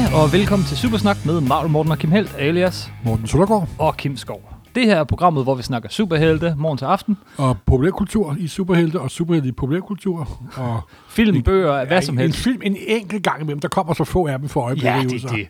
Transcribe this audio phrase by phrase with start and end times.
[0.00, 3.96] Hej og velkommen til Supersnak med Marvel Morten og Kim Helt, alias Morten Søndergaard og
[3.96, 4.40] Kim Skov.
[4.74, 7.16] Det her er programmet, hvor vi snakker superhelte morgen til aften.
[7.36, 10.28] og populærkultur i superhelte og superhelte i populærkultur.
[10.56, 12.38] Og Film, bøger, hvad Ja, som en, helst.
[12.38, 13.60] En film en enkelt gang imellem.
[13.60, 14.90] Der kommer så få af dem for øjeblikket.
[14.94, 15.48] Ja, det er det.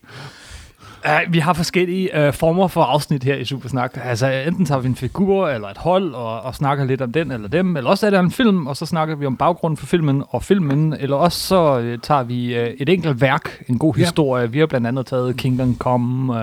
[1.07, 3.99] Uh, vi har forskellige uh, former for afsnit her i Supersnak.
[4.05, 7.31] Altså enten tager vi en figur eller et hold og, og snakker lidt om den
[7.31, 9.87] eller dem, eller også er der en film, og så snakker vi om baggrunden for
[9.87, 13.95] filmen og filmen, eller også så uh, tager vi uh, et enkelt værk, en god
[13.95, 14.51] historie.
[14.53, 16.41] Vi har blandt andet taget Kingdom Come, uh,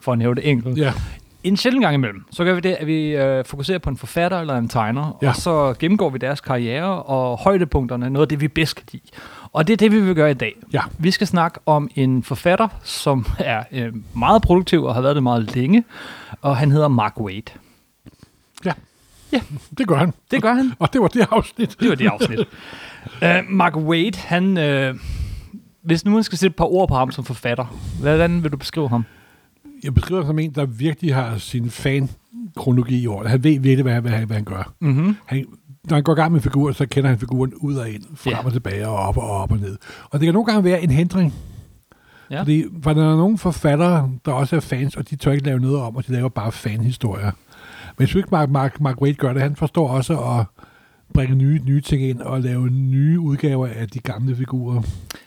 [0.00, 0.78] for at nævne det enkelt.
[0.78, 0.92] Ja,
[1.44, 4.38] En sjældent gang imellem, så gør vi det, at vi øh, fokuserer på en forfatter
[4.40, 5.28] eller en tegner, Ja.
[5.28, 9.02] og så gennemgår vi deres karriere og højdepunkterne, noget af det, vi bedst kan lide.
[9.52, 10.56] Og det er det, vi vil gøre i dag.
[10.72, 10.80] ja.
[10.98, 15.22] Vi skal snakke om en forfatter, som er øh, meget produktiv og har været det
[15.22, 15.84] meget længe,
[16.42, 17.42] og han hedder Mark Waid.
[19.78, 20.12] Det gør han.
[20.30, 20.72] Det gør han.
[20.78, 21.76] Og det var det afsnit.
[21.80, 22.38] Det var det afsnit.
[23.22, 24.58] uh, Mark Waid, han...
[24.58, 24.94] Øh,
[25.82, 27.64] hvis nu man skal sætte et par ord på ham som forfatter,
[28.00, 29.04] hvordan vil du beskrive ham?
[29.82, 33.30] Jeg beskriver ham som en, der virkelig har sin fan-kronologi i orden.
[33.30, 34.72] Han ved virkelig, hvad, hvad, han- hvad han gør.
[34.80, 35.16] Mm-hmm.
[35.26, 35.46] Han,
[35.90, 38.32] når han går i gang med figuren, så kender han figuren ud og ind, frem
[38.32, 38.44] Ja.
[38.44, 39.76] og tilbage, og op og op og ned.
[40.10, 41.34] Og det kan nogle gange være en hindring.
[42.30, 42.40] Ja.
[42.40, 45.60] Fordi for der er nogle forfattere, der også er fans, og de tør ikke lave
[45.60, 47.24] noget om, og de laver bare fanhistorier.
[47.96, 49.42] Men jeg synes ikke, Mark, Mark, Mark Waid gør det.
[49.42, 50.44] Han forstår også at
[51.14, 54.82] bringe nye, nye ting ind og lave nye udgaver af de gamle figurer.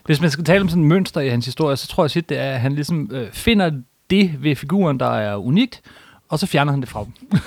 [0.06, 2.30] Hvis man skal tale om sådan et mønster i hans historie, så tror jeg sit,
[2.30, 3.72] det er, at han ligesom øh, finder
[4.10, 5.82] det ved figuren, der er unikt,
[6.30, 7.40] og så fjerner han det fra dem.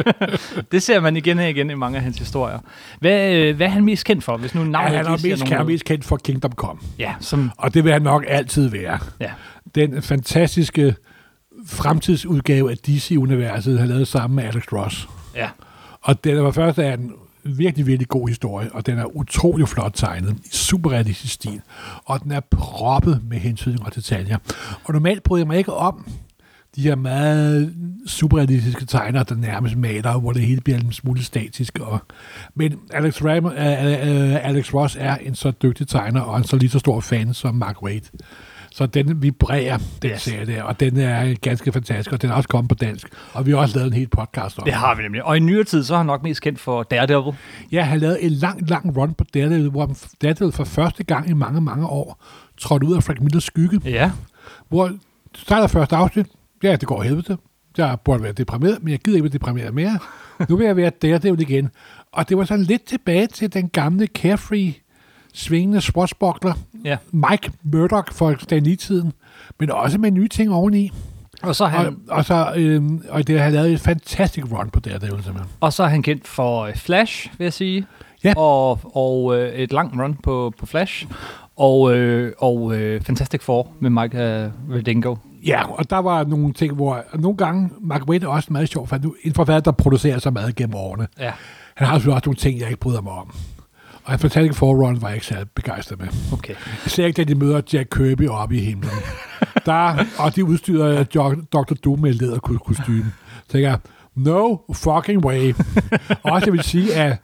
[0.72, 2.58] det ser man igen og igen i mange af hans historier.
[3.00, 5.12] Hvad, øh, hvad er han mest kendt for, hvis nu Ja, navnet han ikke er
[5.12, 5.66] mest, nogen han noget?
[5.72, 6.80] mest kendt for Kingdom Come.
[6.98, 8.98] Ja, som, Og det vil han nok altid være.
[9.20, 9.30] ja.
[9.74, 10.94] Den fantastiske
[11.66, 15.08] fremtidsudgave af DC-universet, han lavet sammen med Alex Ross.
[15.36, 15.48] ja.
[16.02, 17.12] Og den for først er en
[17.44, 21.60] virkelig, virkelig god historie, og den er utrolig flot tegnet, i superrealistisk stil,
[22.04, 24.36] og den er proppet med hensyn og detaljer.
[24.84, 26.06] Og normalt bryder jeg mig ikke om
[26.76, 27.74] de her meget
[28.06, 31.78] superrealistiske tegner, der nærmest maler, hvor det hele bliver en smule statisk.
[31.78, 31.98] Og,
[32.54, 36.56] men Alex, Ram, uh, uh, Alex Ross er en så dygtig tegner, og en så
[36.56, 38.00] lige så stor fan som Mark Waid.
[38.74, 40.22] Så den vibrerer, den Yes.
[40.22, 43.08] serie der, og den er ganske fantastisk, og den er også kommet på dansk.
[43.32, 45.24] Og vi har også lavet en helt podcast om Det har vi nemlig.
[45.24, 47.32] Og i nyere tid, så er han nok mest kendt for Daredevil.
[47.72, 51.30] Ja, han lavede en lang, lang run på Daredevil, hvor han- Daredevil for første gang
[51.30, 52.24] i mange, mange år
[52.58, 54.10] trådte ud af Frank Millers skygge, Ja.
[54.68, 54.90] hvor
[55.34, 56.26] så er der første afsnit.
[56.62, 57.36] Ja, det går helvede.
[57.78, 59.98] Jeg burde være deprimeret, men jeg gider ikke være deprimeret mere.
[60.48, 61.68] Nu vil jeg være Daredevil igen.
[62.12, 64.74] Og det var sådan lidt tilbage til den gamle carefree,
[65.34, 66.52] svingende swashbuckler,
[66.84, 66.96] ja.
[67.12, 69.12] Mike Murdoch for Stan Lee-tiden,
[69.60, 70.90] men også med nye ting oveni.
[71.42, 74.80] Og så han, Og, og, så, øhm, og det har lavet et fantastisk run på
[74.80, 75.52] Daredevil, simpelthen.
[75.60, 77.86] og så er han kendt for øh, Flash, vil jeg sige.
[78.24, 78.32] Ja.
[78.36, 81.06] Og, og øh, et langt run på, på Flash.
[81.56, 85.16] Og, øh, og øh, Fantastic Four med Mike øh, Redingo.
[85.46, 88.88] Ja, og der var nogle ting, hvor nogle gange, Mark Waid er også meget sjov,
[88.88, 91.06] for nu en forfatter, der producerer så meget gennem årene.
[91.18, 91.32] Ja.
[91.74, 93.34] Han har selvfølgelig også nogle ting, jeg ikke bryder mig om.
[94.04, 96.08] Og en Fantastic Forerun var jeg ikke særlig begejstret med.
[96.32, 96.54] Okay.
[96.86, 98.90] Især ikke, da de møder Jack Kirby oppe i himlen.
[99.66, 101.04] der, og de udstyrer
[101.52, 101.74] Dr.
[101.84, 103.12] Doom med læderkostyme.
[103.46, 103.78] Så tænker jeg,
[104.14, 105.54] no fucking way.
[106.22, 107.16] og også jeg vil sige, at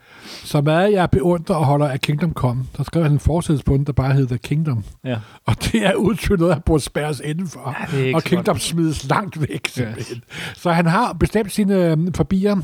[0.45, 3.75] så meget jeg beundrer og holder af Kingdom Come, der skrev han en forsættelse på
[3.75, 4.85] den, der bare hedder Kingdom.
[5.05, 5.17] Ja.
[5.47, 7.77] Og det er udtrykt noget, han burde spærres indenfor.
[7.93, 8.63] Ja, og Kingdom godt.
[8.63, 10.23] smides langt væk, simpelthen.
[10.55, 12.57] Så han har bestemt sine øh, forbier,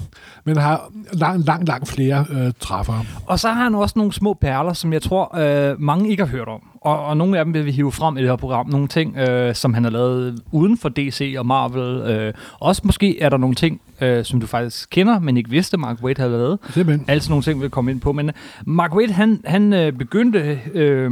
[0.45, 3.05] men har langt, langt, langt flere øh, træffere.
[3.27, 6.31] Og så har han også nogle små perler, som jeg tror, øh, mange ikke har
[6.31, 6.61] hørt om.
[6.81, 8.69] Og, og nogle af dem vil vi hive frem i det her program.
[8.69, 12.11] Nogle ting, øh, som han har lavet uden for DC og Marvel.
[12.11, 15.77] Øh, også måske er der nogle ting, øh, som du faktisk kender, men ikke vidste,
[15.77, 16.59] Mark Waid havde lavet.
[16.71, 17.05] Simpelthen.
[17.09, 18.13] Altså nogle ting, vi vil komme ind på.
[18.13, 18.35] Men øh,
[18.67, 21.11] Mark Waid, han, han øh, begyndte øh,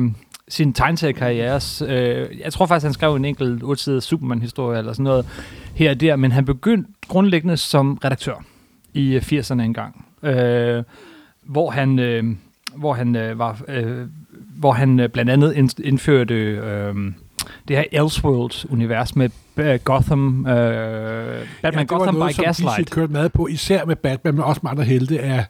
[0.48, 1.60] sin tegneseriekarriere.
[1.88, 5.26] Øh, jeg tror faktisk, han skrev en enkelt otte Superman-historie eller sådan noget
[5.74, 6.16] her og der.
[6.16, 8.44] Men han begyndte grundlæggende som redaktør
[8.94, 10.04] i øh, 80'erne engang.
[10.22, 10.82] Øh,
[11.42, 12.24] hvor han, øh,
[12.76, 13.60] hvor han øh, var...
[13.68, 14.06] Øh,
[14.58, 16.94] hvor han øh, blandt andet ind- indførte øh,
[17.68, 22.44] det her Elseworlds-univers med øh, Gotham, øh, Batman ja, det Gotham var noget, by som
[22.44, 22.88] Gaslight.
[22.88, 25.44] DC kørte med på, især med Batman, men også med andre helte af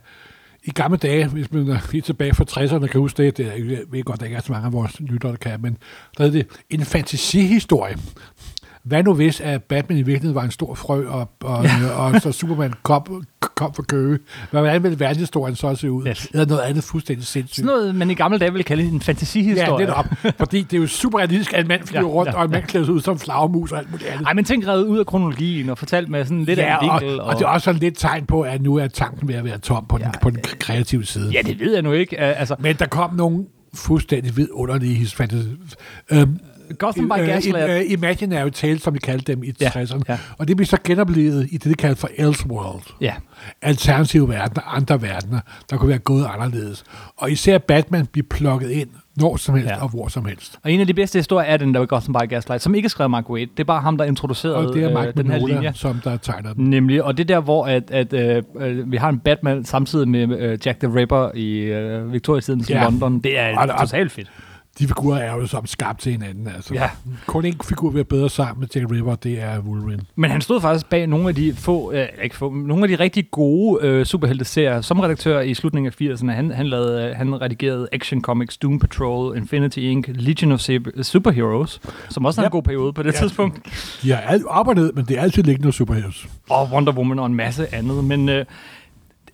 [0.63, 3.51] i gamle dage, hvis man er helt tilbage fra 60'erne kan huske det, det er,
[3.51, 5.77] jeg ved godt, der ikke er så mange af vores lyttere, der kan, men
[6.17, 7.95] der er det en fantasihistorie.
[8.83, 11.89] Hvad nu hvis, at Batman i virkeligheden var en stor frø, og, og, ja.
[12.01, 13.25] og så Superman kom,
[13.55, 14.19] kom for Køge?
[14.51, 16.07] Hvordan ville verdenshistorien så se ud?
[16.07, 16.27] Yes.
[16.33, 17.55] Eller noget andet fuldstændig sindssygt?
[17.55, 19.73] Sådan noget, man i gamle dage ville kalde en fantasihistorie.
[19.73, 20.05] Ja, netop.
[20.39, 22.51] Fordi det er jo super realistisk, at en mand flyver Ja, rundt, ja, og en
[22.51, 24.25] mand klæder sig ud som flagermus og alt muligt andet.
[24.27, 26.89] Ej, men tænk revet ud af kronologien og fortalt med sådan lidt af ja, en
[26.89, 27.19] og, vinkel.
[27.19, 29.43] og, og det er også sådan lidt tegn på, at nu er tanken ved at
[29.45, 31.31] være tom på, den, Ja, på den kreative side.
[31.31, 32.19] Ja, det ved jeg nu ikke.
[32.19, 33.45] Altså, Men der kom nogle
[33.75, 35.75] fuldstændig vidunderlige fantasi-
[36.11, 36.39] øhm,
[36.79, 37.69] Gotham by øh, Gaslight.
[37.69, 40.01] øh, Imaginary Tales, som de kaldte dem i Ja, 60'erne.
[40.09, 40.17] ja.
[40.37, 42.81] Og det blev så genoplevet i det, de kaldte for Elseworld.
[43.01, 43.13] Ja.
[43.61, 45.39] Alternative verdener, andre verdener,
[45.69, 46.83] der kunne være gået anderledes.
[47.17, 49.83] Og især Batman bliver plukket ind når som helst Ja.
[49.83, 50.59] og hvor som helst.
[50.63, 52.89] Og en af de bedste historier er den der ved Gotham by Gaslight, som ikke
[52.99, 53.47] af Mark Waid.
[53.47, 55.71] Det er bare ham, der introducerede Og det er Mark øh, den her linje.
[55.75, 56.69] som der tegner den.
[56.69, 60.07] Nemlig, og det er der, hvor at, at, øh, øh, vi har en Batman samtidig
[60.07, 62.83] med øh, Jack the Ripper i øh, Victoria-tidens Ja.
[62.83, 63.19] London.
[63.19, 64.31] Det er og- totalt fedt.
[64.79, 66.47] De figurer er jo som skabt til hinanden.
[66.47, 66.73] Altså.
[66.73, 66.89] Ja.
[67.27, 70.01] Kun en figur vil være bedre sammen med Jack River, det er Wolverine.
[70.15, 73.03] Men han stod faktisk bag nogle af de få, øh, ikke få, nogle af de
[73.03, 74.81] rigtig gode øh, superhelte-serier.
[74.81, 78.79] Som redaktør i slutningen af 80'erne, han, han, lavede, øh, han redigerede Action Comics, Doom
[78.79, 82.51] Patrol, Infinity Inc., Legion of Super- Superheroes, som også er en Ja.
[82.51, 83.19] god periode på det Ja.
[83.19, 83.59] tidspunkt.
[84.03, 86.27] De har arbejdet, men det er altid hos superheroes.
[86.49, 88.03] og Wonder Woman og en masse andet.
[88.03, 88.45] Men øh,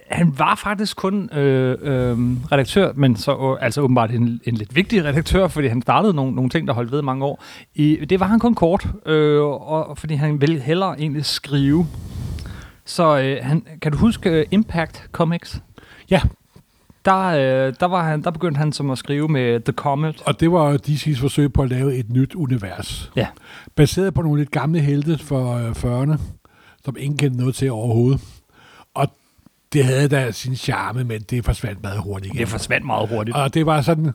[0.09, 2.17] han var faktisk kun øh, øh,
[2.51, 6.35] redaktør, men så øh, altså åbenbart en, en lidt vigtig redaktør, fordi han startede nogle,
[6.35, 7.43] nogle ting, der holdt ved mange år.
[7.75, 11.87] I, det var han kun kort, øh, og, fordi han ville hellere egentlig skrive.
[12.85, 15.61] Så øh, han, kan du huske øh, Impact Comics?
[16.09, 16.21] Ja,
[17.05, 20.21] Der, øh, der, var han, der begyndte han som at skrive med The Comet.
[20.25, 23.11] og det var DC's forsøg på at lave et nyt univers.
[23.15, 23.27] Ja.
[23.75, 26.19] Baseret på nogle lidt gamle helte fra øh, 40'erne,
[26.85, 28.21] som ingen kendte noget til overhovedet.
[29.73, 32.41] Det havde da sin charme, men det forsvandt meget hurtigt igen.
[32.41, 33.37] Det forsvandt meget hurtigt.
[33.37, 34.05] Og det var sådan,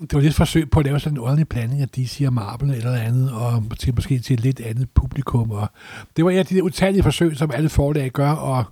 [0.00, 2.32] det var lidt et forsøg på at lave sådan en ordentlig blanding af DC og
[2.32, 5.50] Marvel eller andet, og til måske til et lidt andet publikum.
[5.50, 5.68] Og
[6.16, 8.64] det var ja, de der utallige forsøg, som alle forlag gør, og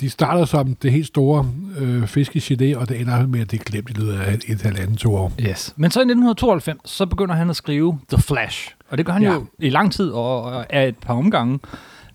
[0.00, 3.64] de starter som det helt store øh, fiskegelé, og det ender med, at det er
[3.64, 5.32] glemt i løbet af et, et halvandet to år.
[5.40, 5.74] Yes.
[5.76, 8.74] Men så i 1992, så begynder han at skrive The Flash.
[8.88, 9.22] Og det gør han.
[9.22, 9.32] Ja.
[9.32, 11.58] jo i lang tid og, og er et par omgange.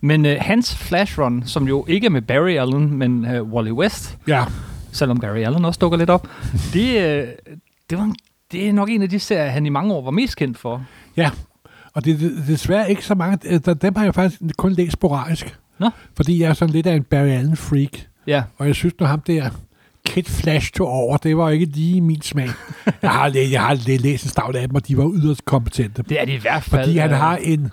[0.06, 3.70] Men øh, hans Flash Run, som jo ikke er med Barry Allen, men øh, Wally
[3.70, 4.44] West, Ja,
[4.92, 6.28] selvom Barry Allen også dukker lidt op,
[6.72, 7.26] det, øh,
[7.90, 8.12] det, var
[8.52, 10.84] det er nok en af de serier, han i mange år var mest kendt for.
[11.16, 11.30] ja.
[11.94, 14.92] Og det er desværre ikke så mange, øh, der- dem har jeg faktisk kun læst
[14.92, 15.58] sporadisk.
[15.78, 15.90] Nå.
[16.16, 17.90] Fordi jeg er sådan lidt af en Barry Allen-freak.
[18.26, 19.50] Ja, Og jeg synes, når ham der
[20.06, 22.48] Kid Flash tog over, det var ikke lige min smag.
[23.02, 25.44] jeg har, læ- jeg har læ- læst en stavl af dem, og de var yderst
[25.44, 26.02] kompetente.
[26.08, 26.82] det er det i hvert fald.
[26.84, 27.70] Fordi han øh, har en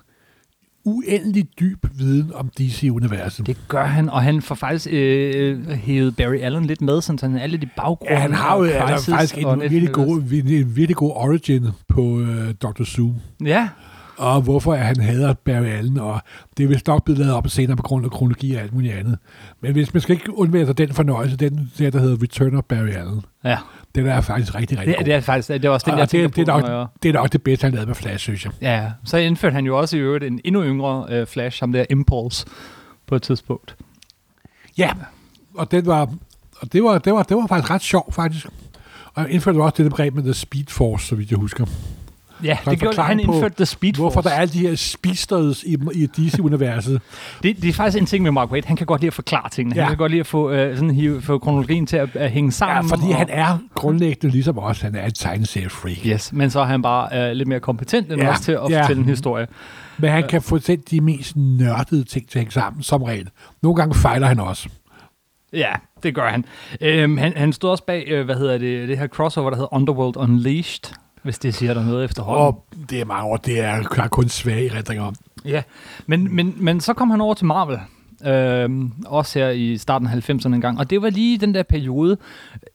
[0.86, 3.48] uendelig dyb viden om DC-universet.
[3.48, 7.26] Det gør han, og han får faktisk øh, hævet Barry Allen lidt med, sådan så
[7.28, 8.16] han er lidt i baggrunden.
[8.16, 12.52] Ja, han har jo Crisis faktisk en virkelig, god, en virkelig god origin på uh,
[12.62, 12.84] Dr.
[12.84, 13.16] Zoom.
[13.46, 13.70] Ja,
[14.18, 16.22] Og hvorfor han hader Barry Allen, og
[16.58, 18.94] det er vist nok blevet lavet op senere på grund af kronologi og alt muligt
[18.94, 19.18] andet.
[19.62, 22.64] Men hvis man skal ikke undvære sig den fornøjelse, den der, der hedder Return of
[22.64, 23.58] Barry Allen, ja.
[23.96, 25.06] den er faktisk rigtig, rigtig Det, god.
[25.06, 26.88] det er faktisk det er også den, og jeg det, tænker det, er nok, jeg-
[27.04, 28.52] det er nok det bedste, han lavede med Flash, synes jeg.
[28.62, 31.86] Ja, så indførte han jo også i øvrigt en endnu yngre øh, Flash, ham der
[31.90, 32.46] Impulse,
[33.08, 33.76] på et tidspunkt.
[34.78, 34.90] Ja,
[35.56, 36.02] og, den var,
[36.62, 38.48] og det, var, det, var, det var faktisk ret sjov, faktisk.
[39.14, 41.66] Og han indførte også det begreb med The Speed Force, så vidt jeg husker.
[42.44, 44.02] Ja, det gjorde han indførte The Speed Force.
[44.02, 47.02] Hvorfor der er alle de her speedsters i, i DC-universet.
[47.44, 48.64] Det, det er faktisk en ting med Mark Waid.
[48.66, 49.76] Han kan godt lide at forklare tingene.
[49.76, 49.82] Ja.
[49.82, 49.86] Ja.
[49.86, 52.48] Han kan godt lide at få, øh, sådan, hive, få kronologien til at, at hænge
[52.48, 52.90] Ja, sammen.
[52.90, 54.82] fordi og, han er grundlæggende ligesom os.
[54.82, 55.98] Han er en tegneserie-freak.
[56.06, 58.60] Yes, men så er han bare øh, lidt mere kompetent end Ja, os til at
[58.70, 58.82] ja.
[58.82, 59.48] fortælle en historie.
[59.98, 63.30] Men han kan få selv de mest nørdede ting til at hænge sammen, som regel.
[63.62, 64.70] Nogle gange fejler han også.
[65.54, 65.72] Ja,
[66.04, 66.46] det gør han.
[66.82, 69.74] Øhm, han, han stod også bag, øh, hvad hedder det, det her crossover, der hedder
[69.74, 72.46] Underworld Unleashed, hvis det siger der noget efterhånden.
[72.46, 75.16] Og det er mange år, det er er kun svage erindringer om.
[75.46, 75.64] Ja,
[76.08, 77.80] men, men, men så kom han over til Marvel.
[78.26, 80.80] Øhm, også her i starten af 90'erne en gang.
[80.80, 82.18] Og det var lige den der periode,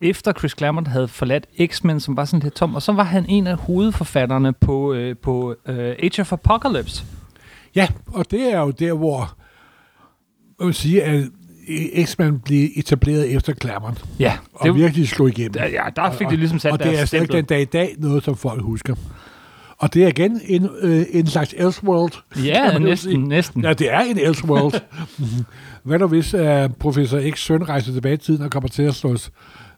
[0.01, 2.75] efter Chris Claremont havde forladt X-Men, som var sådan lidt tom.
[2.75, 7.05] Og så var han en af hovedforfatterne på, øh, på øh, Age of Apocalypse.
[7.75, 9.37] Ja, og det er jo der, hvor
[10.59, 11.25] man vil sige, at
[12.05, 15.53] X-Men blev etableret efter Claremont, Ja, og det, virkelig slog igennem.
[15.53, 17.95] der, ja, der fik de ligesom sat og det er stadig den dag i dag
[17.99, 18.95] noget, som folk husker.
[19.79, 22.13] Og det er igen en, øh, en slags Elseworld.
[22.45, 23.29] Ja, næsten, sige.
[23.29, 23.65] næsten.
[23.65, 24.81] Ja, det er en Elseworld.
[25.85, 26.41] Hvad nu hvis uh,
[26.81, 29.17] professor X søn rejser tilbage i tiden og kommer til at slå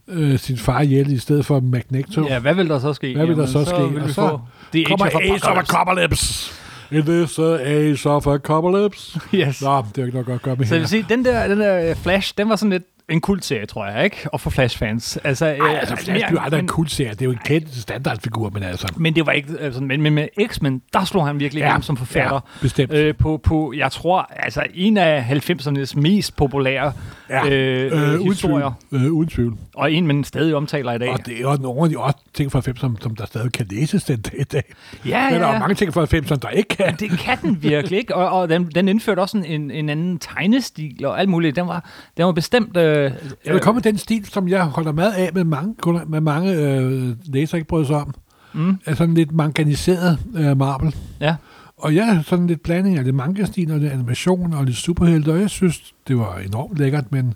[0.08, 2.26] øh, sin far ihjel i stedet for Magneto?
[2.28, 3.14] Ja, hvad vil der så ske?
[3.16, 3.92] Hvad vil der så ske?
[3.94, 4.40] Vil Og så få
[4.72, 6.52] The kommer Ace of Apocalypse.
[6.90, 9.20] In this uh, Age of Apocalypse.
[9.34, 9.62] Yes.
[9.62, 11.60] Nå, det er ikke godt at gøre med Så jeg vil sige, den der, den
[11.60, 14.16] der Flash, den var sådan lidt en kultserie, tror jeg, ikke?
[14.32, 15.18] Og for Flash-fans.
[15.24, 17.10] Altså, Ej, altså, Flash blev aldrig en cool serie.
[17.10, 18.92] Det er jo en kendt standardfigur, men altså...
[18.96, 21.96] men det var ikke altså, men, men med X-Men, der slog han virkelig igennem som
[21.96, 22.34] forfatter.
[22.34, 22.92] Ja, bestemt.
[22.92, 26.92] Øh, på, på, jeg tror, altså en af 90'ernes mest populære
[27.30, 28.72] Ja, øh, øh, uden historier.
[28.90, 29.04] tvivl.
[29.06, 29.56] Øh, uden tvivl.
[29.74, 31.08] Og en, man stadig omtaler i dag.
[31.10, 33.52] Og det er jo nogle af de også ting fra 90'erne, som, som der stadig
[33.52, 34.62] kan læses den dag i dag.
[35.06, 35.58] ja, Men der ja, er ja.
[35.58, 36.96] mange ting fra 90'erne, der ikke kan.
[37.00, 38.14] Det kan den virkelig, ikke?
[38.14, 41.56] Og, og den, den indførte også en, en anden tegnestil og alt muligt.
[41.56, 41.84] Den var,
[42.16, 42.76] den var bestemt...
[42.76, 43.12] Øh,
[43.44, 45.74] Jeg vil komme med den stil, som jeg holder meget af med mange,
[46.06, 48.14] med mange øh, læsere ikke bryder sig om.
[48.52, 48.76] Mm.
[48.86, 50.94] af sådan lidt manganiseret øh, Marvel.
[51.20, 51.34] Ja.
[51.78, 55.40] Og ja, sådan lidt blanding af det manga-stil og lidt animation og lidt superhelte, og
[55.40, 57.34] jeg synes, det var enormt lækkert, men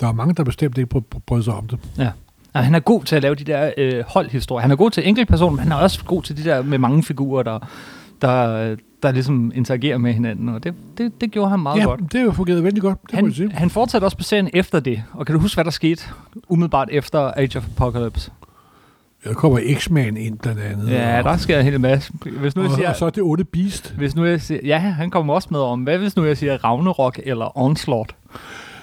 [0.00, 1.78] der var mange, der bestemt ikke brød, sig om det.
[2.54, 4.62] Og han er god til at lave de der øh, holdhistorier.
[4.62, 7.02] Han er god til enkeltpersoner, men han er også god til de der med mange
[7.02, 7.58] figurer, der,
[8.22, 10.48] der, der ligesom interagerer med hinanden.
[10.48, 12.12] Og det, det, det gjorde han meget ja, godt.
[12.12, 13.48] det har fungeret vældig godt, det må jeg sige.
[13.48, 15.02] Han, han fortsatte også på serien efter det.
[15.12, 16.02] Og kan du huske, hvad der skete
[16.48, 18.30] umiddelbart efter Age of Apocalypse?
[19.24, 20.90] Der kommer X-Man ind blandt andet.
[20.90, 22.12] Ja, og, der sker en hel masse.
[22.40, 23.94] Hvis nu jeg og, siger, og så er det onde Beast.
[23.96, 25.82] hvis nu jeg siger, ja, han kommer også med om.
[25.82, 28.14] Hvad hvis nu jeg siger Ragnarok eller Onslaught?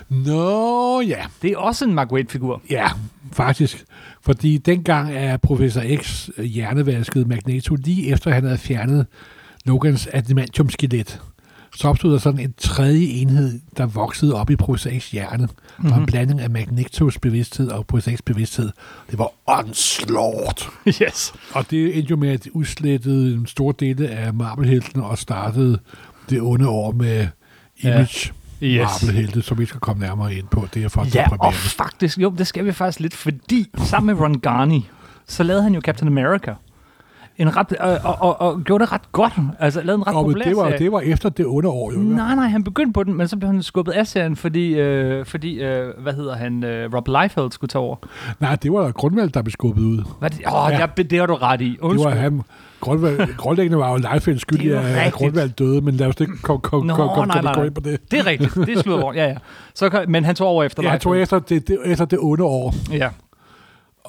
[0.09, 1.19] Nå, ja.
[1.41, 2.61] Det er også en Mark Waid-figur.
[2.69, 2.87] Ja,
[3.31, 3.85] faktisk.
[4.21, 9.05] Fordi dengang er Professor X hjernevasket Magneto lige efter han havde fjernet
[9.65, 11.21] Logans adamantium-skelet.
[11.75, 14.55] Så opstod der sådan en tredje enhed, der voksede op i
[14.99, 15.45] X hjerne.
[15.45, 15.85] Mm-hmm.
[15.91, 16.05] Og en Mhm.
[16.05, 17.85] blanding af Magnetos bevidsthed og
[18.15, 18.69] X bevidsthed.
[19.11, 20.69] Det var onslaught.
[20.87, 21.33] yes.
[21.53, 25.79] Og det endte jo med, at det udslettede en stor del af Marvel-heltene og startede
[26.29, 27.27] det onde år med
[27.83, 27.89] Ja.
[27.89, 28.31] Image
[28.63, 28.79] Yes.
[29.03, 30.67] Marvel-helte, som vi skal komme nærmere ind på.
[30.73, 34.23] Det er for Ja, og faktisk, jo, det skal vi faktisk lidt, fordi sammen med
[34.23, 34.79] Ron Garney,
[35.27, 36.53] så lavede han jo Captain America.
[37.39, 39.33] En ret, og, og, og, og gjorde det ret godt.
[39.59, 40.77] Altså lavede en ret Og populær det var, serie.
[40.79, 41.99] det var efter det onde år, jo.
[41.99, 45.25] Nej, nej, han begyndte på den, men så blev han skubbet af serien, fordi, øh,
[45.25, 47.95] fordi øh, hvad hedder han, øh, Rob Liefeld skulle tage over.
[48.39, 50.03] Nej, det var Grundvald, der blev skubbet ud.
[50.19, 50.39] Hvad det?
[50.47, 50.79] Åh, Ja.
[50.97, 51.03] ja.
[51.03, 51.69] det har du ret i.
[51.69, 52.13] Det var Undskyld.
[52.13, 52.41] ham.
[52.79, 55.13] Grundvald, grundlæggende var jo Leifeld skyld Det i, jo at.
[55.13, 57.65] Grundvald døde, men lad os ikke komme kom, kom, kom, kom nej.
[57.65, 58.11] ind på det.
[58.11, 59.13] Det er rigtigt, det er over.
[59.13, 59.35] Ja, ja.
[59.75, 62.43] Så, men han tog over efter Ja, jeg tog efter det, det, efter det onde
[62.43, 63.09] år, Ja.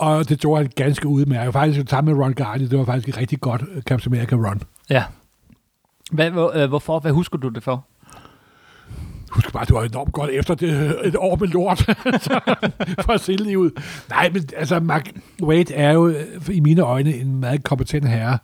[0.00, 1.52] Og det gjorde han ganske udmærket.
[1.52, 4.60] Faktisk sammen med Ron Garney, det var faktisk et rigtig godt øh, Captain America run.
[4.90, 5.04] ja.
[6.12, 6.98] Hvad, hvor, øh, hvorfor?
[6.98, 7.86] Hvad husker du det for?
[9.30, 11.78] Husk bare, det var enormt godt efter det, et år med lort
[13.04, 13.72] for at se livet.
[14.08, 15.10] Nej, men altså, Mark
[15.42, 16.16] Wade er jo øh,
[16.50, 18.38] i mine øjne en meget kompetent herre,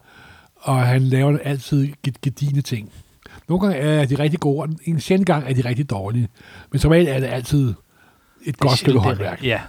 [0.56, 2.92] og han laver altid ged- gedigne ting.
[3.48, 6.28] Nogle gange er de rigtig gode, og en sjældent gang er de rigtig dårlige.
[6.72, 7.74] Men som regel er det altid
[8.44, 9.44] et godt stykke håndværk.
[9.44, 9.60] Ja.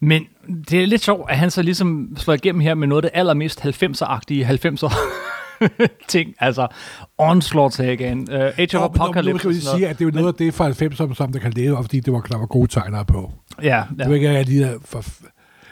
[0.00, 0.24] Men
[0.70, 3.18] det er lidt sjovt, at han så ligesom slår igennem her med noget af det
[3.18, 4.96] allermest 90'er-agtige 90'er
[6.08, 6.34] ting.
[6.40, 6.66] Altså
[7.18, 9.38] Onslaught-sagaen, uh, Age of Og, nu Apocalypse.
[9.38, 11.52] skal vi sige, at det er jo noget af det fra 90'erne, som der kan
[11.52, 13.32] leve, fordi det var, der var gode tegnere på.
[13.62, 14.04] Ja, Ja.
[14.04, 14.98] Det er ikke, jeg lige er for,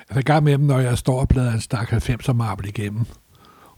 [0.09, 3.07] altså, gang med dem, når jeg står og bladrer en stak 90'er Marvel igennem.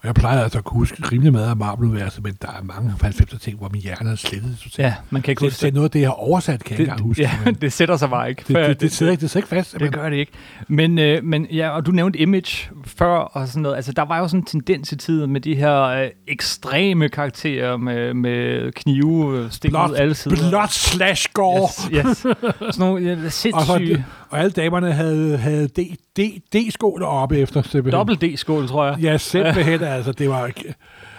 [0.06, 3.38] Jeg plejer altså at kunne huske rimelig meget af Marvel-universet, men der er mange 90'er
[3.38, 4.56] ting, hvor min hjerne er slettet.
[4.62, 4.78] totalt.
[4.78, 6.72] ja, man kan ikke Det, huske det er noget af det, jeg har oversat, kan
[6.72, 7.22] jeg ikke engang huske.
[7.22, 8.42] ja, men det sætter sig bare ikke.
[8.48, 9.78] det, Før- det, det, sidder ikke, det sidder ikke fast.
[9.80, 10.32] Det gør det ikke.
[10.68, 13.76] Men, øh, men ja, og du nævnte Image før og sådan noget.
[13.76, 17.76] Altså, der var jo sådan en tendens i tiden med de her øh, ekstreme karakterer
[17.76, 20.48] med, med knive stikket ud alle sider.
[20.50, 21.68] Blood slash gore.
[21.92, 22.16] Yes, yes.
[22.18, 22.34] Sådan
[22.78, 25.78] nogle ja, Og, så, sindssyge og alle damerne havde, havde D,
[26.16, 26.20] D,
[26.52, 27.62] D-skoene oppe efter.
[27.62, 27.92] simpelthen.
[27.92, 28.98] dobbelt D-skål, tror jeg.
[29.00, 29.80] Ja, simpelthen.
[29.96, 30.74] altså, det var ikke...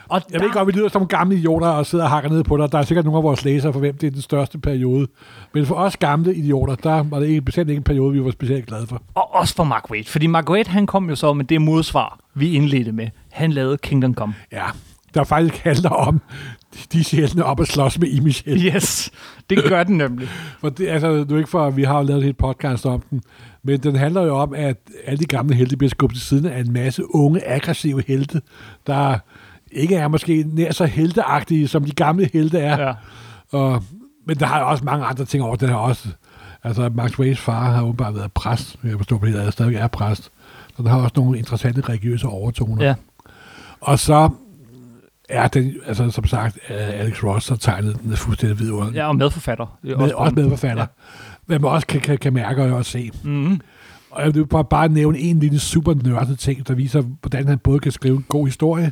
[0.09, 2.57] Og Jeg ved godt, vi lyder som gamle idioter og sidder og hakker ned på
[2.57, 2.71] dig.
[2.71, 5.07] Der er sikkert nogle af vores læsere, for hvem det er den største periode.
[5.53, 8.31] Men for os gamle idioter, der var det ikke, bestemt ikke en periode, vi var
[8.31, 9.01] specielt glade for.
[9.15, 12.19] Og også for Mark Waid, fordi Mark Waid, han kom jo så med det modsvar,
[12.33, 13.07] vi indledte med.
[13.31, 14.33] Han lavede Kingdom Come.
[14.51, 14.63] Ja,
[15.13, 16.21] der faktisk handler om
[16.93, 18.43] de sjældne op at slås med Image.
[18.47, 19.11] Yes,
[19.49, 20.27] det gør den nemlig.
[20.61, 22.85] For det, altså, nu er ikke for, at vi har jo lavet et helt podcast
[22.85, 23.21] om den,
[23.63, 26.59] men den handler jo om, at alle de gamle helte bliver skubbet til siden af
[26.59, 28.41] en masse unge, aggressive helte,
[28.87, 29.17] der
[29.71, 32.81] ikke er måske nær så helteagtige, som de gamle helte er.
[32.81, 32.93] Ja.
[33.51, 33.83] Og,
[34.25, 35.55] men der har jo også mange andre ting over.
[35.55, 36.07] Den har også,
[36.63, 38.75] altså Max Ways far har åbenbart været præst.
[38.83, 40.31] Jeg forstår, fordi han stadig er præst.
[40.77, 42.85] Så der har også nogle interessante religiøse overtoner.
[42.85, 42.93] Ja.
[43.81, 44.29] Og så
[45.29, 48.95] er den, altså som sagt, øh, Alex Ross har tegnet den fuldstændig vidunderlig.
[48.95, 49.77] ja, og medforfatter.
[49.83, 50.83] Det er Med, også medforfatter.
[50.83, 50.87] Ja.
[51.45, 53.11] Hvad man også kan, kan, kan mærke og også se.
[53.23, 53.61] Mm-hmm.
[54.11, 57.59] Og jeg vil bare, bare nævne en lille super nørdet ting, der viser, hvordan han
[57.59, 58.91] både kan skrive en god historie,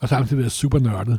[0.00, 1.18] og samtidig være super nørdet.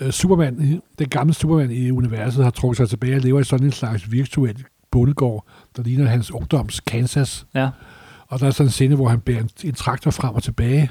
[0.00, 3.66] Uh, Superman, den gamle Superman i universet, har trukket sig tilbage og lever i sådan
[3.66, 7.46] en slags virtuel bondegård, der ligner hans ungdoms Kansas.
[7.54, 7.68] Ja.
[8.28, 10.90] Og der er sådan en scene, hvor han bærer en, en traktor frem og tilbage.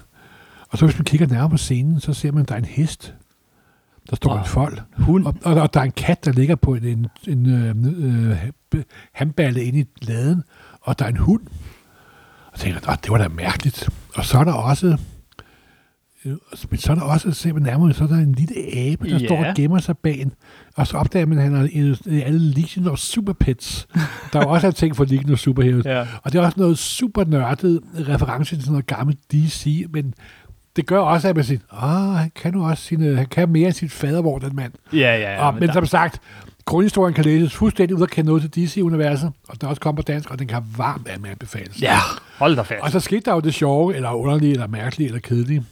[0.76, 2.66] Og så hvis man kigger nærmere på scenen, så ser man, at der er en
[2.66, 3.14] hest.
[4.10, 4.78] Der står Og en fold.
[4.98, 5.26] Hund.
[5.26, 8.36] Og, og, og der er en kat, der ligger på en, en, en øh,
[8.76, 10.44] øh, handballe inde i laden,
[10.82, 11.42] og der er en hund.
[12.54, 13.90] Og tænker "Nå, det var da mærkeligt.
[14.16, 14.98] Og så er der også,
[16.26, 16.34] øh,
[16.70, 19.18] men så er der også, ser man nærmere, så er der en lille abe, der
[19.20, 19.26] Ja.
[19.28, 20.32] står og gemmer sig bag en.
[20.76, 21.70] Og så opdager man, at han har
[22.26, 23.88] alle Legion of Super Pets.
[24.34, 25.86] der er også en ting for Legion of Superheroes.
[25.86, 26.08] Ja.
[26.24, 30.14] Og det er også noget super nørdet reference til sådan noget gammelt DC, men
[30.76, 33.66] det gør også, at man siger, ah, han kan nu også sine, han kan mere
[33.66, 34.72] end sit fadervor, den mand.
[34.94, 35.48] Ja, ja, ja.
[35.48, 36.22] Og, men der- som sagt,
[36.66, 40.06] grundhistorien kan læses fuldstændig ud og kende noget til DC-universet, og den også kommer på
[40.06, 41.82] dansk, og den kan varmt anbefales.
[41.82, 41.98] Ja,
[42.38, 42.84] hold da fast.
[42.84, 45.64] Og så skete der jo det sjove, eller underlige, eller mærkelige, eller kedelige,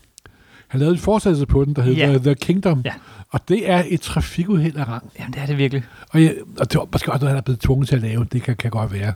[0.67, 2.17] Han lavede en fortsættelse på den, der hedder Ja.
[2.17, 2.81] The Kingdom.
[2.85, 2.93] Ja.
[3.31, 5.11] Og det er et trafikuheld af rang.
[5.19, 5.83] Jamen, det er det virkelig.
[6.09, 8.25] Og, jeg, og det var måske også noget, han er blevet tvunget til at lave.
[8.31, 9.13] Det kan, kan godt være.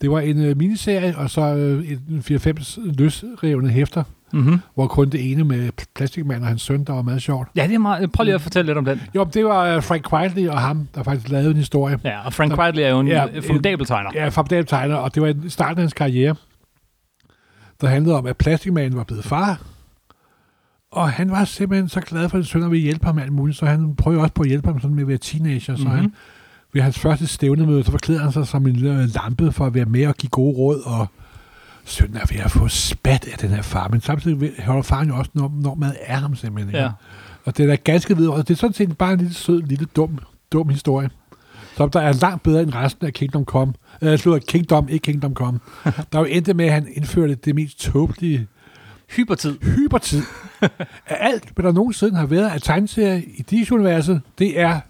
[0.00, 4.58] Det var en øh, miniserie, og så øh, en 4-5 løsrevne hæfter, Mm-hmm.
[4.74, 7.48] hvor kun det ene med Plastikmand og hans søn, der var meget sjovt.
[7.56, 8.12] Ja, det er meget...
[8.12, 9.00] Prøv lige at fortælle lidt om den.
[9.14, 11.98] Jo, det var øh, Frank Quietly og ham, der faktisk lavede en historie.
[12.04, 14.10] Ja, og Frank Quietly er jo en Ja, ja, formidabel tegner.
[14.14, 16.34] Ja, Fabdal tegner, og det var i starten af hans karriere,
[17.80, 19.60] der handlede om, at Plastikmanden var blevet far,
[20.92, 23.32] og han var simpelthen så glad for, at søn og ville hjælpe ham med alt
[23.32, 25.82] muligt, så han prøvede også på at hjælpe ham sådan med at være teenager, så
[25.84, 25.90] Mhm.
[25.92, 26.12] han
[26.72, 28.76] ved hans første stævnemøde, så forklæder han sig som en
[29.14, 31.06] lampe for at være med og give gode råd, og
[31.88, 35.16] sønnen er ved at få spat af den her far, men samtidig holder faren jo
[35.16, 36.68] også enormt meget af ham simpelthen.
[36.68, 36.78] ikke?
[36.78, 36.90] Ja.
[37.44, 39.62] Og det er da ganske videre, og det er sådan set bare en lille sød,
[39.62, 40.18] lille dum,
[40.52, 41.10] dum historie,
[41.76, 43.72] som der er langt bedre end resten af Kingdom Come.
[44.02, 45.60] Øh, slutter Kingdom, ikke Kingdom Come.
[46.12, 48.46] der jo endte med, at han indførte det mest tåbelige
[49.16, 49.58] Hypertid.
[49.62, 50.22] hypertid.
[51.06, 54.80] af alt, hvad der nogensinde har været af tegneserier i DC-universet, det er et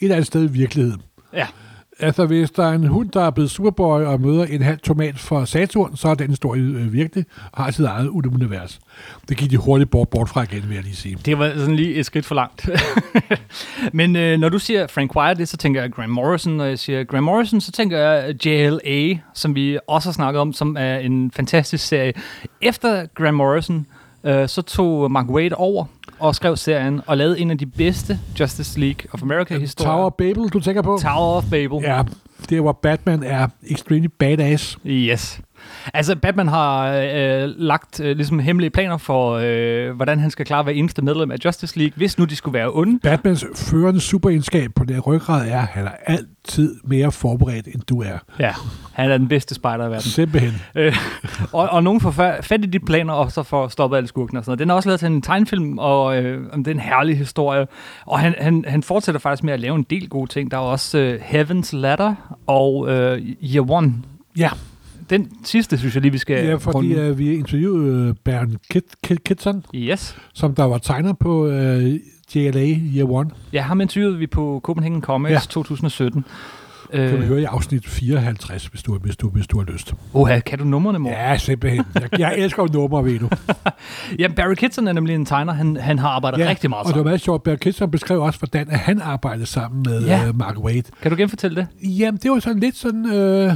[0.00, 1.02] eller andet sted i virkeligheden.
[1.32, 1.46] Ja.
[1.98, 5.18] Altså, hvis der er en hund, der er blevet Superboy og møder en halv tomat
[5.18, 8.80] for Saturn, så er den historie øh, virkelig og har sit eget univers.
[9.28, 11.18] Det gik de hurtigt bort, bort fra igen, vil jeg lige sige.
[11.24, 12.68] Det var sådan lige et skridt for langt.
[13.98, 16.52] Men øh, når du siger Frank Quietly, så tænker jeg Graham Morrison.
[16.52, 20.40] Når jeg siger Graham Morrison, så tænker jeg øh, JLA, som vi også har snakket
[20.40, 22.12] om, som er en fantastisk serie.
[22.60, 23.86] Efter Graham Morrison,
[24.26, 25.84] øh, så tog Mark Waid over
[26.18, 29.92] og skrev serien og lavede en af de bedste Justice League of America-historier.
[29.92, 30.98] Tower of Babel, du tænker på?
[31.02, 31.82] Tower of Babel.
[31.82, 32.02] Ja,
[32.48, 34.78] det hvor Batman er extremely badass.
[34.86, 35.40] Yes.
[35.94, 40.62] Altså, Batman har øh, lagt øh, ligesom hemmelige planer for, øh, hvordan han skal klare
[40.62, 42.98] hver eneste medlem af Justice League, hvis nu de skulle være onde.
[43.02, 48.02] Batmans førende superegenskab på det ryggrad er, at han er altid mere forberedt, end du
[48.02, 48.18] er.
[48.40, 48.52] Ja,
[48.92, 50.00] han er den bedste spider i verden.
[50.00, 50.52] Simpelthen.
[50.74, 50.96] Øh,
[51.52, 54.40] og, og nogen får fa- fat i de planer, og så får stoppet alle skurkene
[54.40, 54.58] og sådan noget.
[54.58, 57.66] Den er også lavet til en tegnefilm, og øh, om det er en herlig historie.
[58.06, 60.50] Og han, han, han fortsætter faktisk med at lave en del gode ting.
[60.50, 62.14] Der er også øh, Heaven's Ladder
[62.46, 63.94] og øh, Year One.
[64.38, 64.50] Ja,
[65.10, 67.10] Den sidste, synes jeg lige, vi skal ja fordi runde.
[67.10, 70.16] uh, vi interviewede uh, Baron Kit, Kit, Kitson, Yes.
[70.34, 71.52] som der var tegner på uh,
[72.34, 72.66] JLA
[72.96, 73.30] Year One.
[73.52, 75.38] Ja, ham interviewede vi på Copenhagen Comics Ja.
[75.50, 76.24] 2017.
[76.92, 79.94] Kan vi Øh, høre i afsnit 54, hvis du, hvis du, hvis du har lyst.
[80.14, 81.10] oha, kan du numrene, mor?
[81.10, 81.84] Ja, simpelthen.
[81.94, 83.28] Jeg, jeg elsker jo numre, ved du.
[84.18, 85.52] Ja, Barry Kitson er nemlig en tegner.
[85.52, 87.10] Han, han har arbejdet ja, rigtig meget og det var sammen.
[87.10, 87.42] meget sjovt.
[87.42, 90.28] Baron Kitson beskrev også, hvordan han arbejdede sammen med Ja.
[90.28, 90.82] uh, Mark Waid.
[91.02, 91.88] Kan du genfortælle det?
[91.88, 93.52] Jamen, det var sådan lidt sådan øh,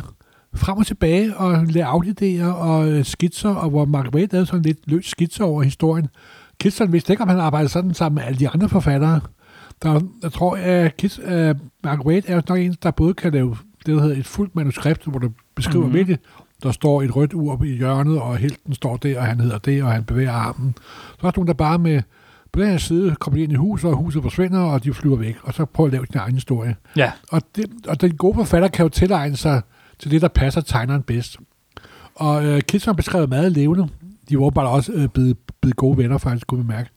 [0.54, 4.78] frem og tilbage, og layout-idéer og øh, skitser, og hvor Mark Waid lavede sådan lidt
[4.86, 6.06] løs skitser over historien.
[6.60, 9.20] Kitson vidste ikke, om han arbejdede sådan sammen med alle de andre forfattere.
[9.82, 13.56] Der, jeg tror, at Kits, uh, Mark Waid er nok en, der både kan lave
[13.86, 15.92] det, der hedder et fuldt manuskript, hvor du beskriver Mhm.
[15.92, 16.04] mm-hmm.
[16.06, 16.18] hvilket
[16.62, 19.82] der står et rødt ur i hjørnet, og helten står der, og han hedder det,
[19.82, 20.74] og han bevæger armen.
[21.20, 22.02] Så er der nogen, der bare med
[22.52, 25.16] på den her side kommer de ind i huset, og huset forsvinder, og de flyver
[25.16, 26.76] væk, og så prøver at lave sin egen historie.
[26.96, 27.12] Ja.
[27.30, 29.62] Og, det, og den gode forfatter kan jo tilegne sig
[30.00, 31.36] til det, der passer tegneren bedst.
[32.14, 33.88] Og øh, Kids har beskrevet meget levende.
[34.28, 36.90] De var bare også øh, blevet, blevet gode venner, faktisk, kunne vi mærke.